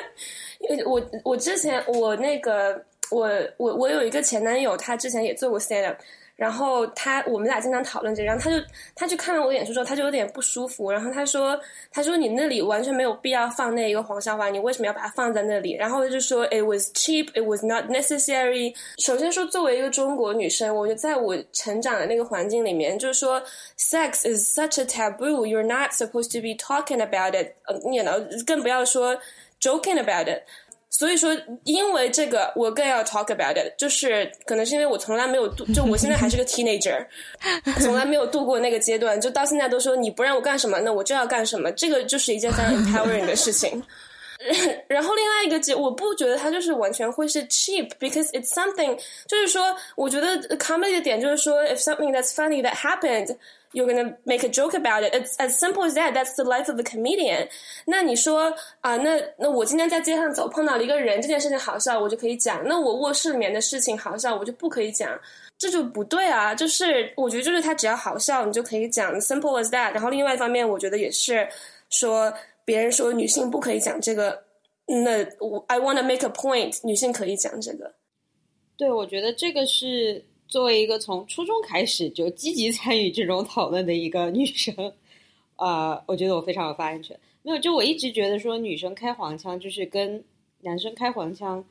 [0.68, 5.96] 因为我我之前我那个我我我有一个前男友，他之前也做过 stand up，
[6.40, 8.56] 然后他我们俩经常讨论这，然后他就
[8.94, 11.60] 他就看了我演出之后，他就有点不舒服，然后他说
[11.90, 15.74] 他说你那里完全没有必要放那一个黄笑话，你为什么要把它放在那里？
[15.74, 18.74] 然后他就说 it was cheap, it was not necessary。
[18.96, 23.42] 首先说，作为一个中国女生，我觉得在我成长的那个环境里面，就是说
[23.78, 29.14] sex is such a taboo, you're not supposed to be talking about it，呃，you know，更不要说
[29.60, 30.40] joking about it。
[30.90, 33.72] 所以说，因为这个，我更要 talk about it。
[33.78, 37.06] 就是可能是因为我从来没有度， 就我现在还是个 teenager，
[37.80, 41.70] 从来没有度过那个阶段，就到现在都说你不让我干什么，那我就要干什么。
[41.72, 43.82] 这个就是一件非常 empowering 的事情。
[44.88, 48.98] 然后另外一个节，我不觉得它就是完全会是 cheap，because it's something。
[49.28, 53.36] 就是说，我觉得 comedy 的点就是说，if something that's funny that happened。
[53.72, 55.14] You're gonna make a joke about it.
[55.14, 56.12] It's as simple as that.
[56.12, 57.48] That's the life of a comedian.
[57.86, 62.66] 那你说啊，那那我今天在街上走碰到了一个人，这件事情好笑，我就可以讲。
[62.66, 65.18] 那我卧室里面的事情好笑，我就不可以讲，
[65.58, 66.54] 这就不对啊。
[66.54, 69.92] 就是我觉得，就是他只要好笑，你就可以讲，simple as that。
[69.92, 71.48] 然后另外一方面，我觉得也是
[71.90, 72.32] 说，
[72.64, 74.42] 别人说女性不可以讲这个，
[74.86, 77.94] 那我 I wanna make a point，女性可以讲这个。
[78.76, 80.24] 对，我觉得这个是。
[80.50, 84.92] 作为一个从初中开始就积极参与这种讨论的一个女生，
[85.54, 87.18] 啊，我觉得我非常有发言权。
[87.42, 90.22] 没有，就我一直觉得说女生开黄腔就是跟
[90.62, 91.64] 男生开黄腔，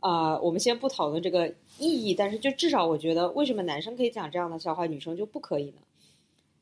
[0.00, 1.48] 啊，我们先不讨论这个
[1.78, 5.80] 意义，但是就至少我觉得，为什么男生可以讲这样的笑话，女生就不可以呢？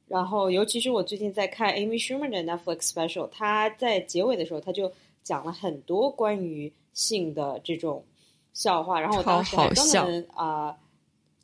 [0.07, 4.92] 然后，尤其是我最近在看 Amy Schumer 的 Netflix special，她在结尾的时候她就
[5.22, 8.04] 讲了很多关于性的这种
[8.52, 10.76] 笑话，然后我当时还专门啊。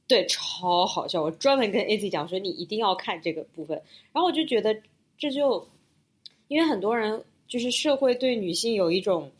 [0.08, 1.22] 对，超好笑！
[1.22, 3.80] 我专门跟 A Z 讲说，你一定要看这个部分。
[4.12, 4.76] 然后我就觉得，
[5.16, 5.66] 这就
[6.48, 9.30] 因为很多人就是社会对女性有一种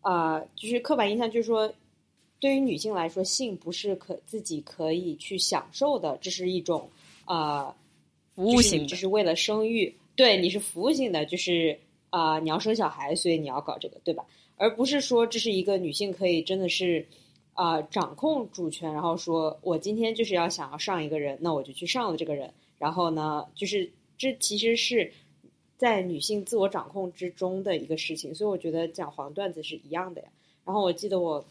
[0.00, 1.72] 啊，就是刻板印象，就是说，
[2.40, 6.90] 对于女性来说，性不是可自己可以去享受的，这是一种
[7.24, 7.72] 啊
[8.34, 9.94] 服务性，就是为了生育。
[10.16, 11.78] 对，你是服务性的，就是
[12.10, 14.24] 啊，你要生小孩，所以你要搞这个，对吧？
[14.56, 17.06] 而不是说这是一个女性可以真的是。
[17.56, 22.52] 啊，掌控主权，然后说我今天就是要想要上一个人，那我就去上了这个人。
[22.78, 25.12] 然后呢，就是这其实是
[25.76, 28.34] 在女性自我掌控之中的一个事情。
[28.34, 30.28] 所以我觉得讲黄段子是一样的呀。
[30.64, 31.44] 然后我记得我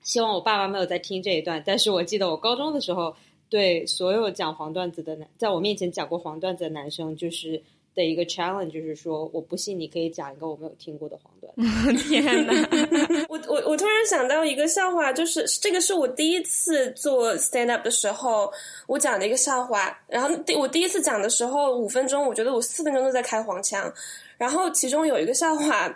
[0.00, 3.14] 希望我爸爸没有在听这一段，但是我记得我高中的时候
[3.50, 7.62] 对所有讲黄段子的男，在我面前讲过黄段子的男生，就是。
[7.98, 11.52] 的一个 challenge 就是说，我不信你可以讲一个我没有听过的黄段。
[11.98, 12.54] 天哪！
[13.28, 18.52] 我我我突然想到一个笑话，就是这个是我第一次做 stand up 的时候，
[18.86, 19.98] 我讲的一个笑话。
[20.06, 23.92] 然后第我第一次讲的时候，五分钟，我觉得我四分钟都在开黄腔。
[24.36, 25.92] 然后其中有一个笑话。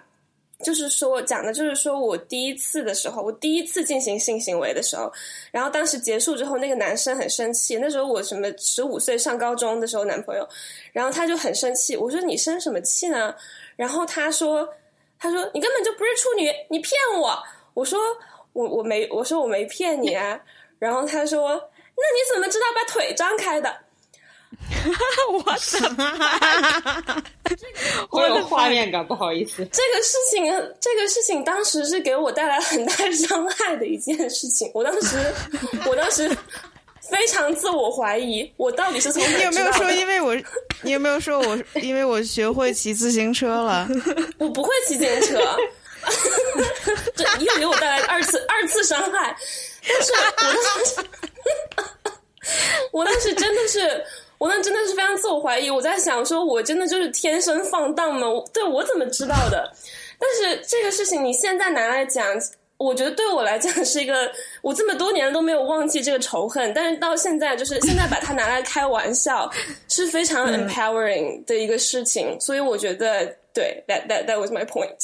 [0.63, 5.13] 就是说，讲的就是说我第一次的时候，我第一次进行性行为的时候，
[5.51, 7.77] 然后当时结束之后，那个男生很生气。
[7.77, 10.49] 那时候我什么十五岁上高中的时候，男朋友，
[10.93, 11.97] 然后他就很生气。
[11.97, 13.35] 我说你生什么气呢？
[13.77, 14.69] 然后他说，
[15.19, 17.37] 他说你根本就不是处女，你骗我。
[17.75, 17.99] 我说
[18.53, 20.41] 我我没，我说我没骗你啊。
[20.79, 23.75] 然后他说，那你怎么知道把腿张开的？
[25.45, 27.23] 我什么？
[28.11, 29.65] 我有画面感，不好意思。
[29.67, 30.45] 这个事情，
[30.81, 34.71] 这个事情当时是给我带来很大伤害的一件事情。
[34.75, 35.17] 我当时，
[35.87, 36.29] 我当时
[37.11, 40.35] 非常自我怀疑，我到底是从你有没有说，因为我，
[40.83, 43.89] 你有没有说我，因为我学会骑自行车了？
[44.39, 45.57] 我不会骑自行车，
[47.15, 49.37] 这又给我带来二次二次伤害。
[49.87, 50.97] 但是我当时，
[52.93, 54.05] 我当时真的是。
[54.43, 58.27] 我那真的是非常自我怀疑，我在想说，我真的就是天生放荡吗？
[58.53, 59.73] 对我怎么知道的？
[60.19, 62.27] 但是这个事情你现在拿来讲，
[62.77, 64.29] 我觉得对我来讲是一个，
[64.61, 69.49] 我这么多年都没有忘记这个仇恨，但是到现在就是现在把它拿来开玩笑，
[69.89, 73.25] 是非常 empowering 的一个事情，所以我觉得
[73.55, 74.99] 对，that that that was my point。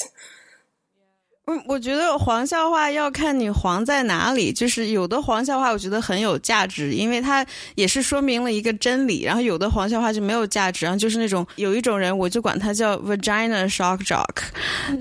[1.50, 4.52] 嗯，我觉得黄笑话要看你黄在哪里。
[4.52, 7.44] 就是有的黄笑话，我觉得很有价值，因为它
[7.74, 9.22] 也是说明了一个真理。
[9.22, 14.26] 然后有的黄笑话就没有价值，然后就是那种有一种人，我就管他叫 vagina shock jock，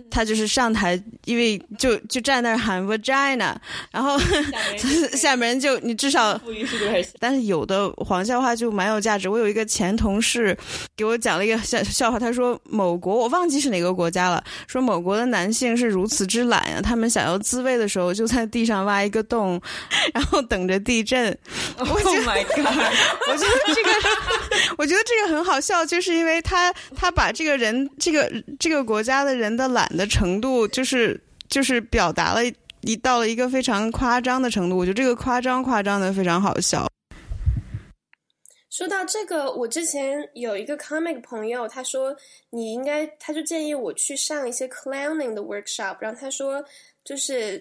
[0.09, 3.53] 他就是上台，因为就就站那儿喊 vagina，
[3.91, 4.17] 然后
[5.11, 6.39] 下面 人就你至少，
[7.19, 9.27] 但是有的黄笑话就蛮有价值。
[9.27, 10.57] 我有一个前同事
[10.95, 16.36] 给我讲了一个笑笑话，他说某国我忘记是哪个国家了，说某国的男性是如此之。
[16.37, 16.79] 之懒呀！
[16.79, 19.59] 他们想要自慰的时候，就在地上挖一个洞，
[20.13, 21.35] 然后等着地震。
[21.79, 22.65] Oh my god！
[23.27, 23.89] 我觉得这个，
[24.77, 31.19] 我觉得这个很好笑，就是因为他他把这个人这个这个国家的人的懒的程度，就是
[31.49, 32.41] 就是表达了
[32.81, 34.77] 一到了一个非常夸张的程度。
[34.77, 36.87] 我觉得这个夸张夸张的非常好笑。
[38.77, 42.15] 说到这个，我之前有一个 comic 朋友，他说
[42.51, 46.63] 你应该，他就建议我去上一些 clowning 的 workshop，然后他说
[47.03, 47.53] 就是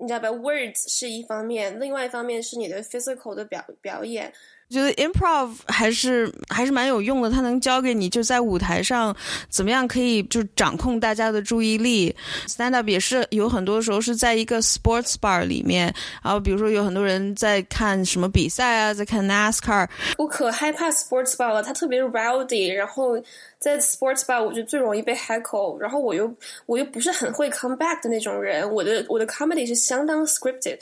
[0.00, 4.32] 你知道吧，words 是一方面，另外一方面是你的 physical 的表表演。
[4.68, 9.14] 我觉得 improv 还是还是蛮有用的，它能教给你就在舞台上
[9.48, 12.14] 怎么样可以就掌控大家的注意力。
[12.48, 19.88] Stand up 也是有很多时候是在一个 sports bar 里面，然后比如说有很多人在看什么比赛啊，在看 NASCAR。
[20.18, 23.16] 我可害怕 sports bar 了，它特别 rowdy，然后
[23.60, 26.34] 在 sports bar 我就最容易被 heckle，然后我又
[26.66, 30.80] 我又不是很会 come back 的那种人，我的我的 comedy 是相当 scripted。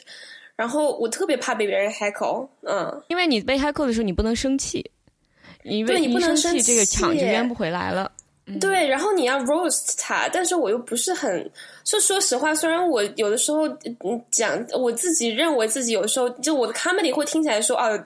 [0.57, 4.91] 然后我特别怕被别人 heckle，嗯，因为你被 heckle 的时候，你不能生气，
[5.65, 8.13] 因为你不能生气，这个抢就圆不回来了。
[8.61, 11.51] 对，然后你要 roast 他，但是我又不是很，
[11.83, 13.67] 就说实话，虽然我有的时候
[14.31, 17.99] 讲我自己认为自己有的时候，就我的 comedy 会听起来说，哦，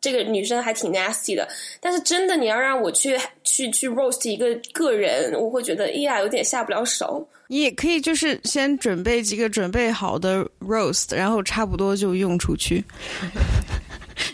[0.00, 1.48] 这个女生还挺 nasty 的，
[1.80, 7.26] 但是真的你要让我去去去 roast 一个个人，我会觉得，哎呀，有点下不了手。
[7.48, 12.84] 你也可以就是先准备几个准备好的 roast，然后差不多就用出去。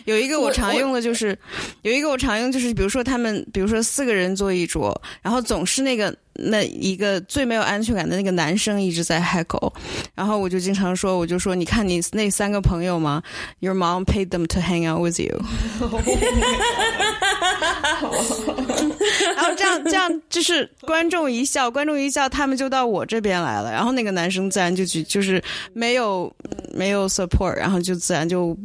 [0.05, 1.37] 有一个我常用的就是，
[1.81, 6.15] 有一个我常用就是，比如说他们，比如说四个人坐一桌，然后总是那个。
[6.35, 9.71] 那一个最没有安全感的那个男生一直在开口，
[10.15, 13.21] 然后我就经常说，我就说，你看你那三个朋友吗
[13.59, 15.39] ？Your mom paid them to hang out with you。
[19.35, 23.71] 然后这样这样就是观众一笑，观众一笑，他们就到我这边来了。
[23.71, 25.41] 然后那个男生自然就去，就是
[25.73, 26.33] 没有
[26.73, 28.57] 没有 support，然后就自然就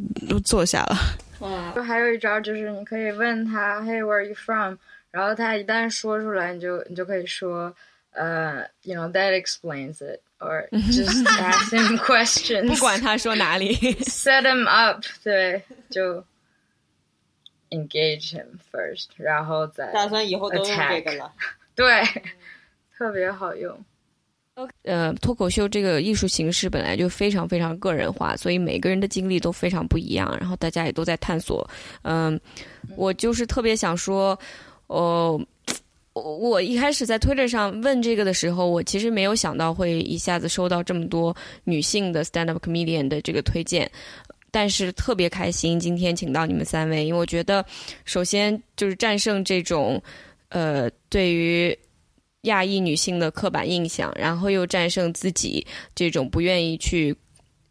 [0.43, 0.97] 坐下了。
[1.39, 4.75] 哇，就还有一招就是你可以问他，Hey，where are you from？
[5.11, 7.73] 然后他一旦说出来，你就你就可以说，
[8.11, 16.23] 呃，you know that explains it，or just ask him questions， 不管他说哪里，set him up，对，就
[17.69, 21.31] engage him first，然后再打算以后都用这个了，
[21.75, 22.03] 对，
[22.97, 23.77] 特别好用。
[24.83, 31.69] 呃，脱口秀这个艺术形式本来就非常非常个人化，所以每个人的经历都非常不一样，然后大家也都在探索。
[32.01, 32.39] 嗯，
[32.95, 34.37] 我就是特别想说。
[34.87, 35.39] 哦，
[36.13, 43.87] 我我一开始在 Twitter 上问这个的时候，我其实没有想到会一下子收到这么多女性的 stand up comedian 的这个推荐，
[44.51, 47.65] 但是特别开心今天请到你们三位，因为我觉得
[48.05, 50.01] 首先就是战胜这种
[50.49, 51.77] 呃对于
[52.41, 57.15] 亚裔女性的刻板印象，然后又战胜自己这种不愿意去。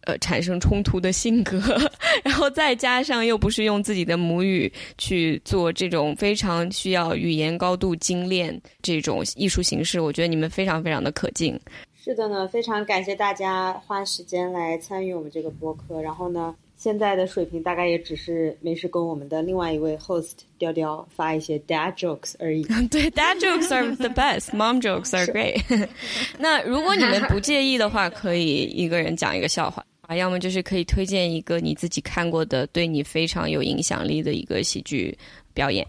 [0.03, 1.61] 呃，产生冲突的性格，
[2.25, 11.61] 然后再加上又不是用自己的母语去做这种非常需要语言高度精炼这种艺术形式，我觉得你们非常非常的可敬。
[12.03, 16.01] 是的呢，非常感谢大家花时间来参与我们这个播客。
[16.01, 22.63] 然后呢，现在的水平大概也只是没事跟我们的另外一位 host 雕雕发一些 dad jokes 而已。
[22.89, 25.61] 对，dad jokes are the best，mom jokes are great。
[26.39, 29.85] 那如果你们不介意的话，可以一个人讲一个笑话。
[30.03, 35.15] 啊，要么就是可以推荐一个你自己看过的对你非常有影响力的一个喜剧
[35.53, 35.87] 表演。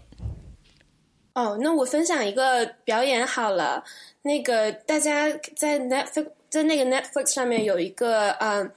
[1.34, 3.82] 哦，那我分享一个表演好了。
[4.22, 8.68] 那个大家在 Netflix 在那个 Netflix 上面有一个呃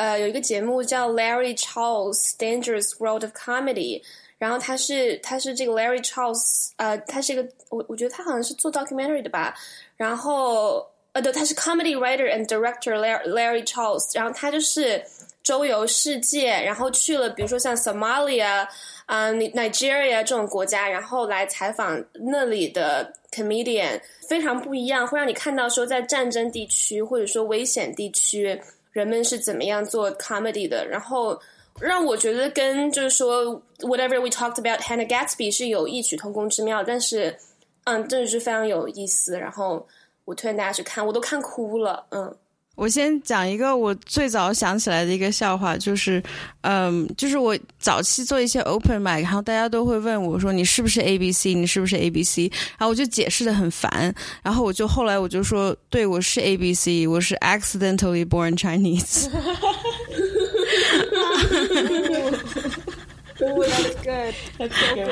[0.00, 4.02] 呃有一个节目叫 Larry Charles Dangerous World of Comedy，
[4.38, 9.54] 然后他是他是这个 Larry Charles 呃他是一个我我觉得他好像是做 documentary 的吧，
[9.96, 10.86] 然后。
[11.12, 15.04] 呃，对，他是 comedy writer and director Larry Charles，然后他就是
[15.42, 18.64] 周游世界，然后去了比如说像 Somalia
[19.06, 28.62] 啊、Nigeria 这种国家，然后来采访那里的 comedian，非常不一样，会让你看到说在战争地区或者说危险地区，
[28.92, 31.40] 人们是怎么样做 comedy 的，然后
[31.80, 37.36] 让我觉得跟就是说 whatever we talked about Hannah Gatsby 是有异曲同工之妙，但是
[37.84, 39.86] 嗯，真的是非常有意思，然后。
[40.26, 42.06] 我推荐大家去看，我都看哭了。
[42.10, 42.32] 嗯，
[42.80, 46.22] 我先讲一个我最早想起来的一个笑话，就是，
[46.62, 51.52] 嗯，就是我早期做一些 open mic，然后大家都会问我说：“你是不是 A B C？
[51.52, 59.28] 你是不是 A B C？” 然后我就解释的很烦，然后我就后来我就说：“对，我是 A B C，我是 accidentally born Chinese。”
[63.40, 64.34] That's good.
[64.58, 65.10] That's good.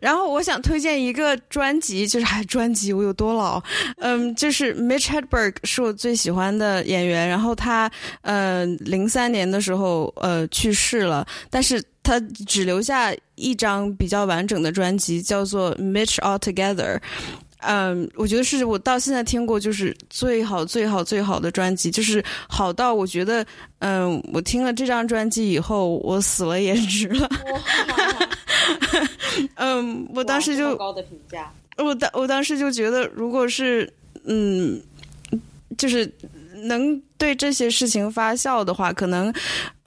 [0.00, 3.62] 然后我想推荐一个专辑，就是还专辑我有多老？
[3.98, 7.28] 嗯，就是 Mitch Hedberg 是我最喜欢的演员。
[7.28, 7.90] 然后他
[8.22, 17.00] 呃零三年的时候呃去世了，但是他只留下一张比较完整的专辑，叫做 Mitch All Together。
[17.60, 23.44] 嗯，我觉得是我到现在听过就是最好最好最好的专辑，就是好到我觉得，
[23.80, 27.28] 嗯，我听了这张专辑以后，我死了也值了。
[29.56, 33.92] 嗯， 嗯，我当时就高的评价，我当我当时就觉得，如果是
[34.24, 34.80] 嗯，
[35.76, 36.08] 就是
[36.64, 39.32] 能对这些事情发笑的话，可能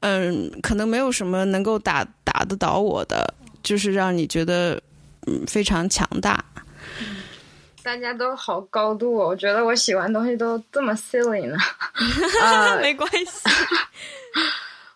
[0.01, 4.81] 嗯，可能没有什么能够打打得倒我的，就是让你觉得
[5.27, 6.43] 嗯非常强大。
[7.83, 11.57] 大家都好高度，我觉得我喜欢东西都这么 silly 呢。
[12.41, 13.49] 啊， 没关系。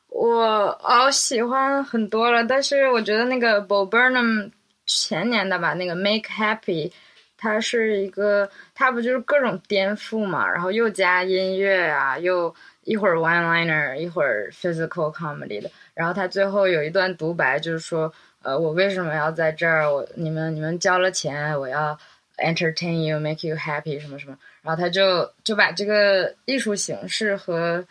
[0.10, 4.52] 我哦喜欢很多了，但是我觉得那个 Bo Burnham
[4.86, 6.92] 前年的吧，那个 Make Happy，
[7.38, 19.92] 它是一个，它不就是各种颠覆嘛，然后又加音乐啊，又一会儿 one liner，一会儿 physical comedy 的，然后他最后有一段独白，就是说，呃，我为什么要在这儿？
[19.92, 21.98] 我你们你们交了钱，我要。
[22.38, 27.86] Entertain you, make you happy 什么什么，然后他就就把这个艺术形式和，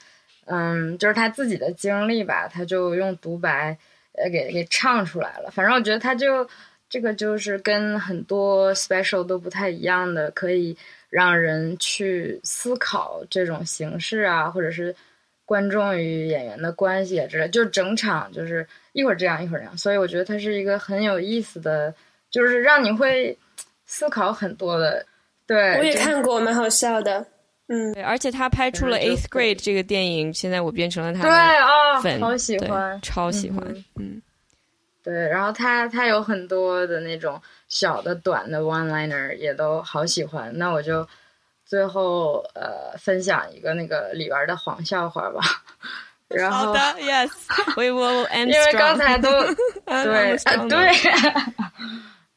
[0.46, 3.76] 嗯，就是他自己的经历吧，他就用独白，
[4.12, 5.50] 呃，给给唱出来了。
[5.50, 6.46] 反正我觉得他就
[6.90, 10.76] 这个就是跟很多 special 都不太一样的，可以
[11.08, 14.94] 让人去思考这种形式啊，或者是
[15.46, 19.78] 观众与演员的关系啊之类，就整场就是一会儿这样一会儿那样。
[19.78, 21.94] 所以我觉得它是一个很有意思的，
[22.30, 23.38] 就是让你会。
[23.86, 25.04] 思考很多的，
[25.46, 27.24] 对，我也看过，蛮好笑的，
[27.68, 33.62] 嗯，对，而且他拍出了《Eighth Grade》这个电影，现在我变成了他的粉，好喜欢，超喜欢，
[33.96, 34.20] 嗯，
[35.02, 41.06] 对，然后他他有很多的那种小的短的 one liner 也都好喜欢，那我就
[41.66, 45.40] 最后呃分享一个那个里边的黄笑话吧，
[46.28, 49.30] 然后好的，Yes，We will end，因为刚才都
[49.84, 50.88] 对对。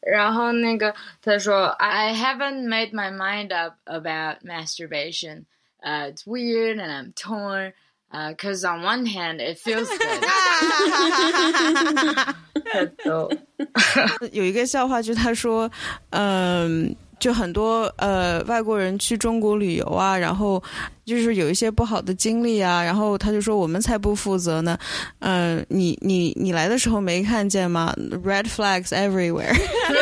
[0.07, 5.47] 然后那个他说，I haven't made my mind up about masturbation.
[5.83, 7.73] Uh, it's weird and I'm torn.
[8.13, 10.23] Uh, cause on one hand it feels good.
[14.33, 15.71] 有一个笑话，就是他说，
[16.11, 16.97] 嗯。
[17.20, 20.62] 就很多呃外国人去中国旅游啊，然后
[21.06, 24.78] 就是有一些不好的经历啊，然后他就说我们才不负责呢，
[25.20, 27.94] 嗯，你你你来的时候没看见吗
[28.24, 29.54] ？Red flags everywhere
[29.88, 29.96] 哈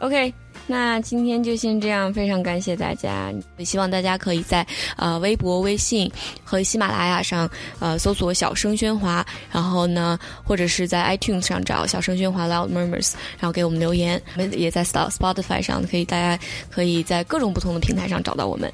[0.00, 0.43] OK。
[0.66, 3.30] 那今天就先这样，非常感谢大家。
[3.58, 6.10] 也希望大家可以在呃微博、微信
[6.42, 7.48] 和喜马拉雅上
[7.80, 14.20] 呃搜索“小声喧哗”，然后呢，或者是在 iTunes 上找“小声喧哗 Loud Murmurs”，然后给我们留言。
[14.34, 18.72] 我们也在 Spotify 上，可以大家可以在各种不同的平台上找到我们。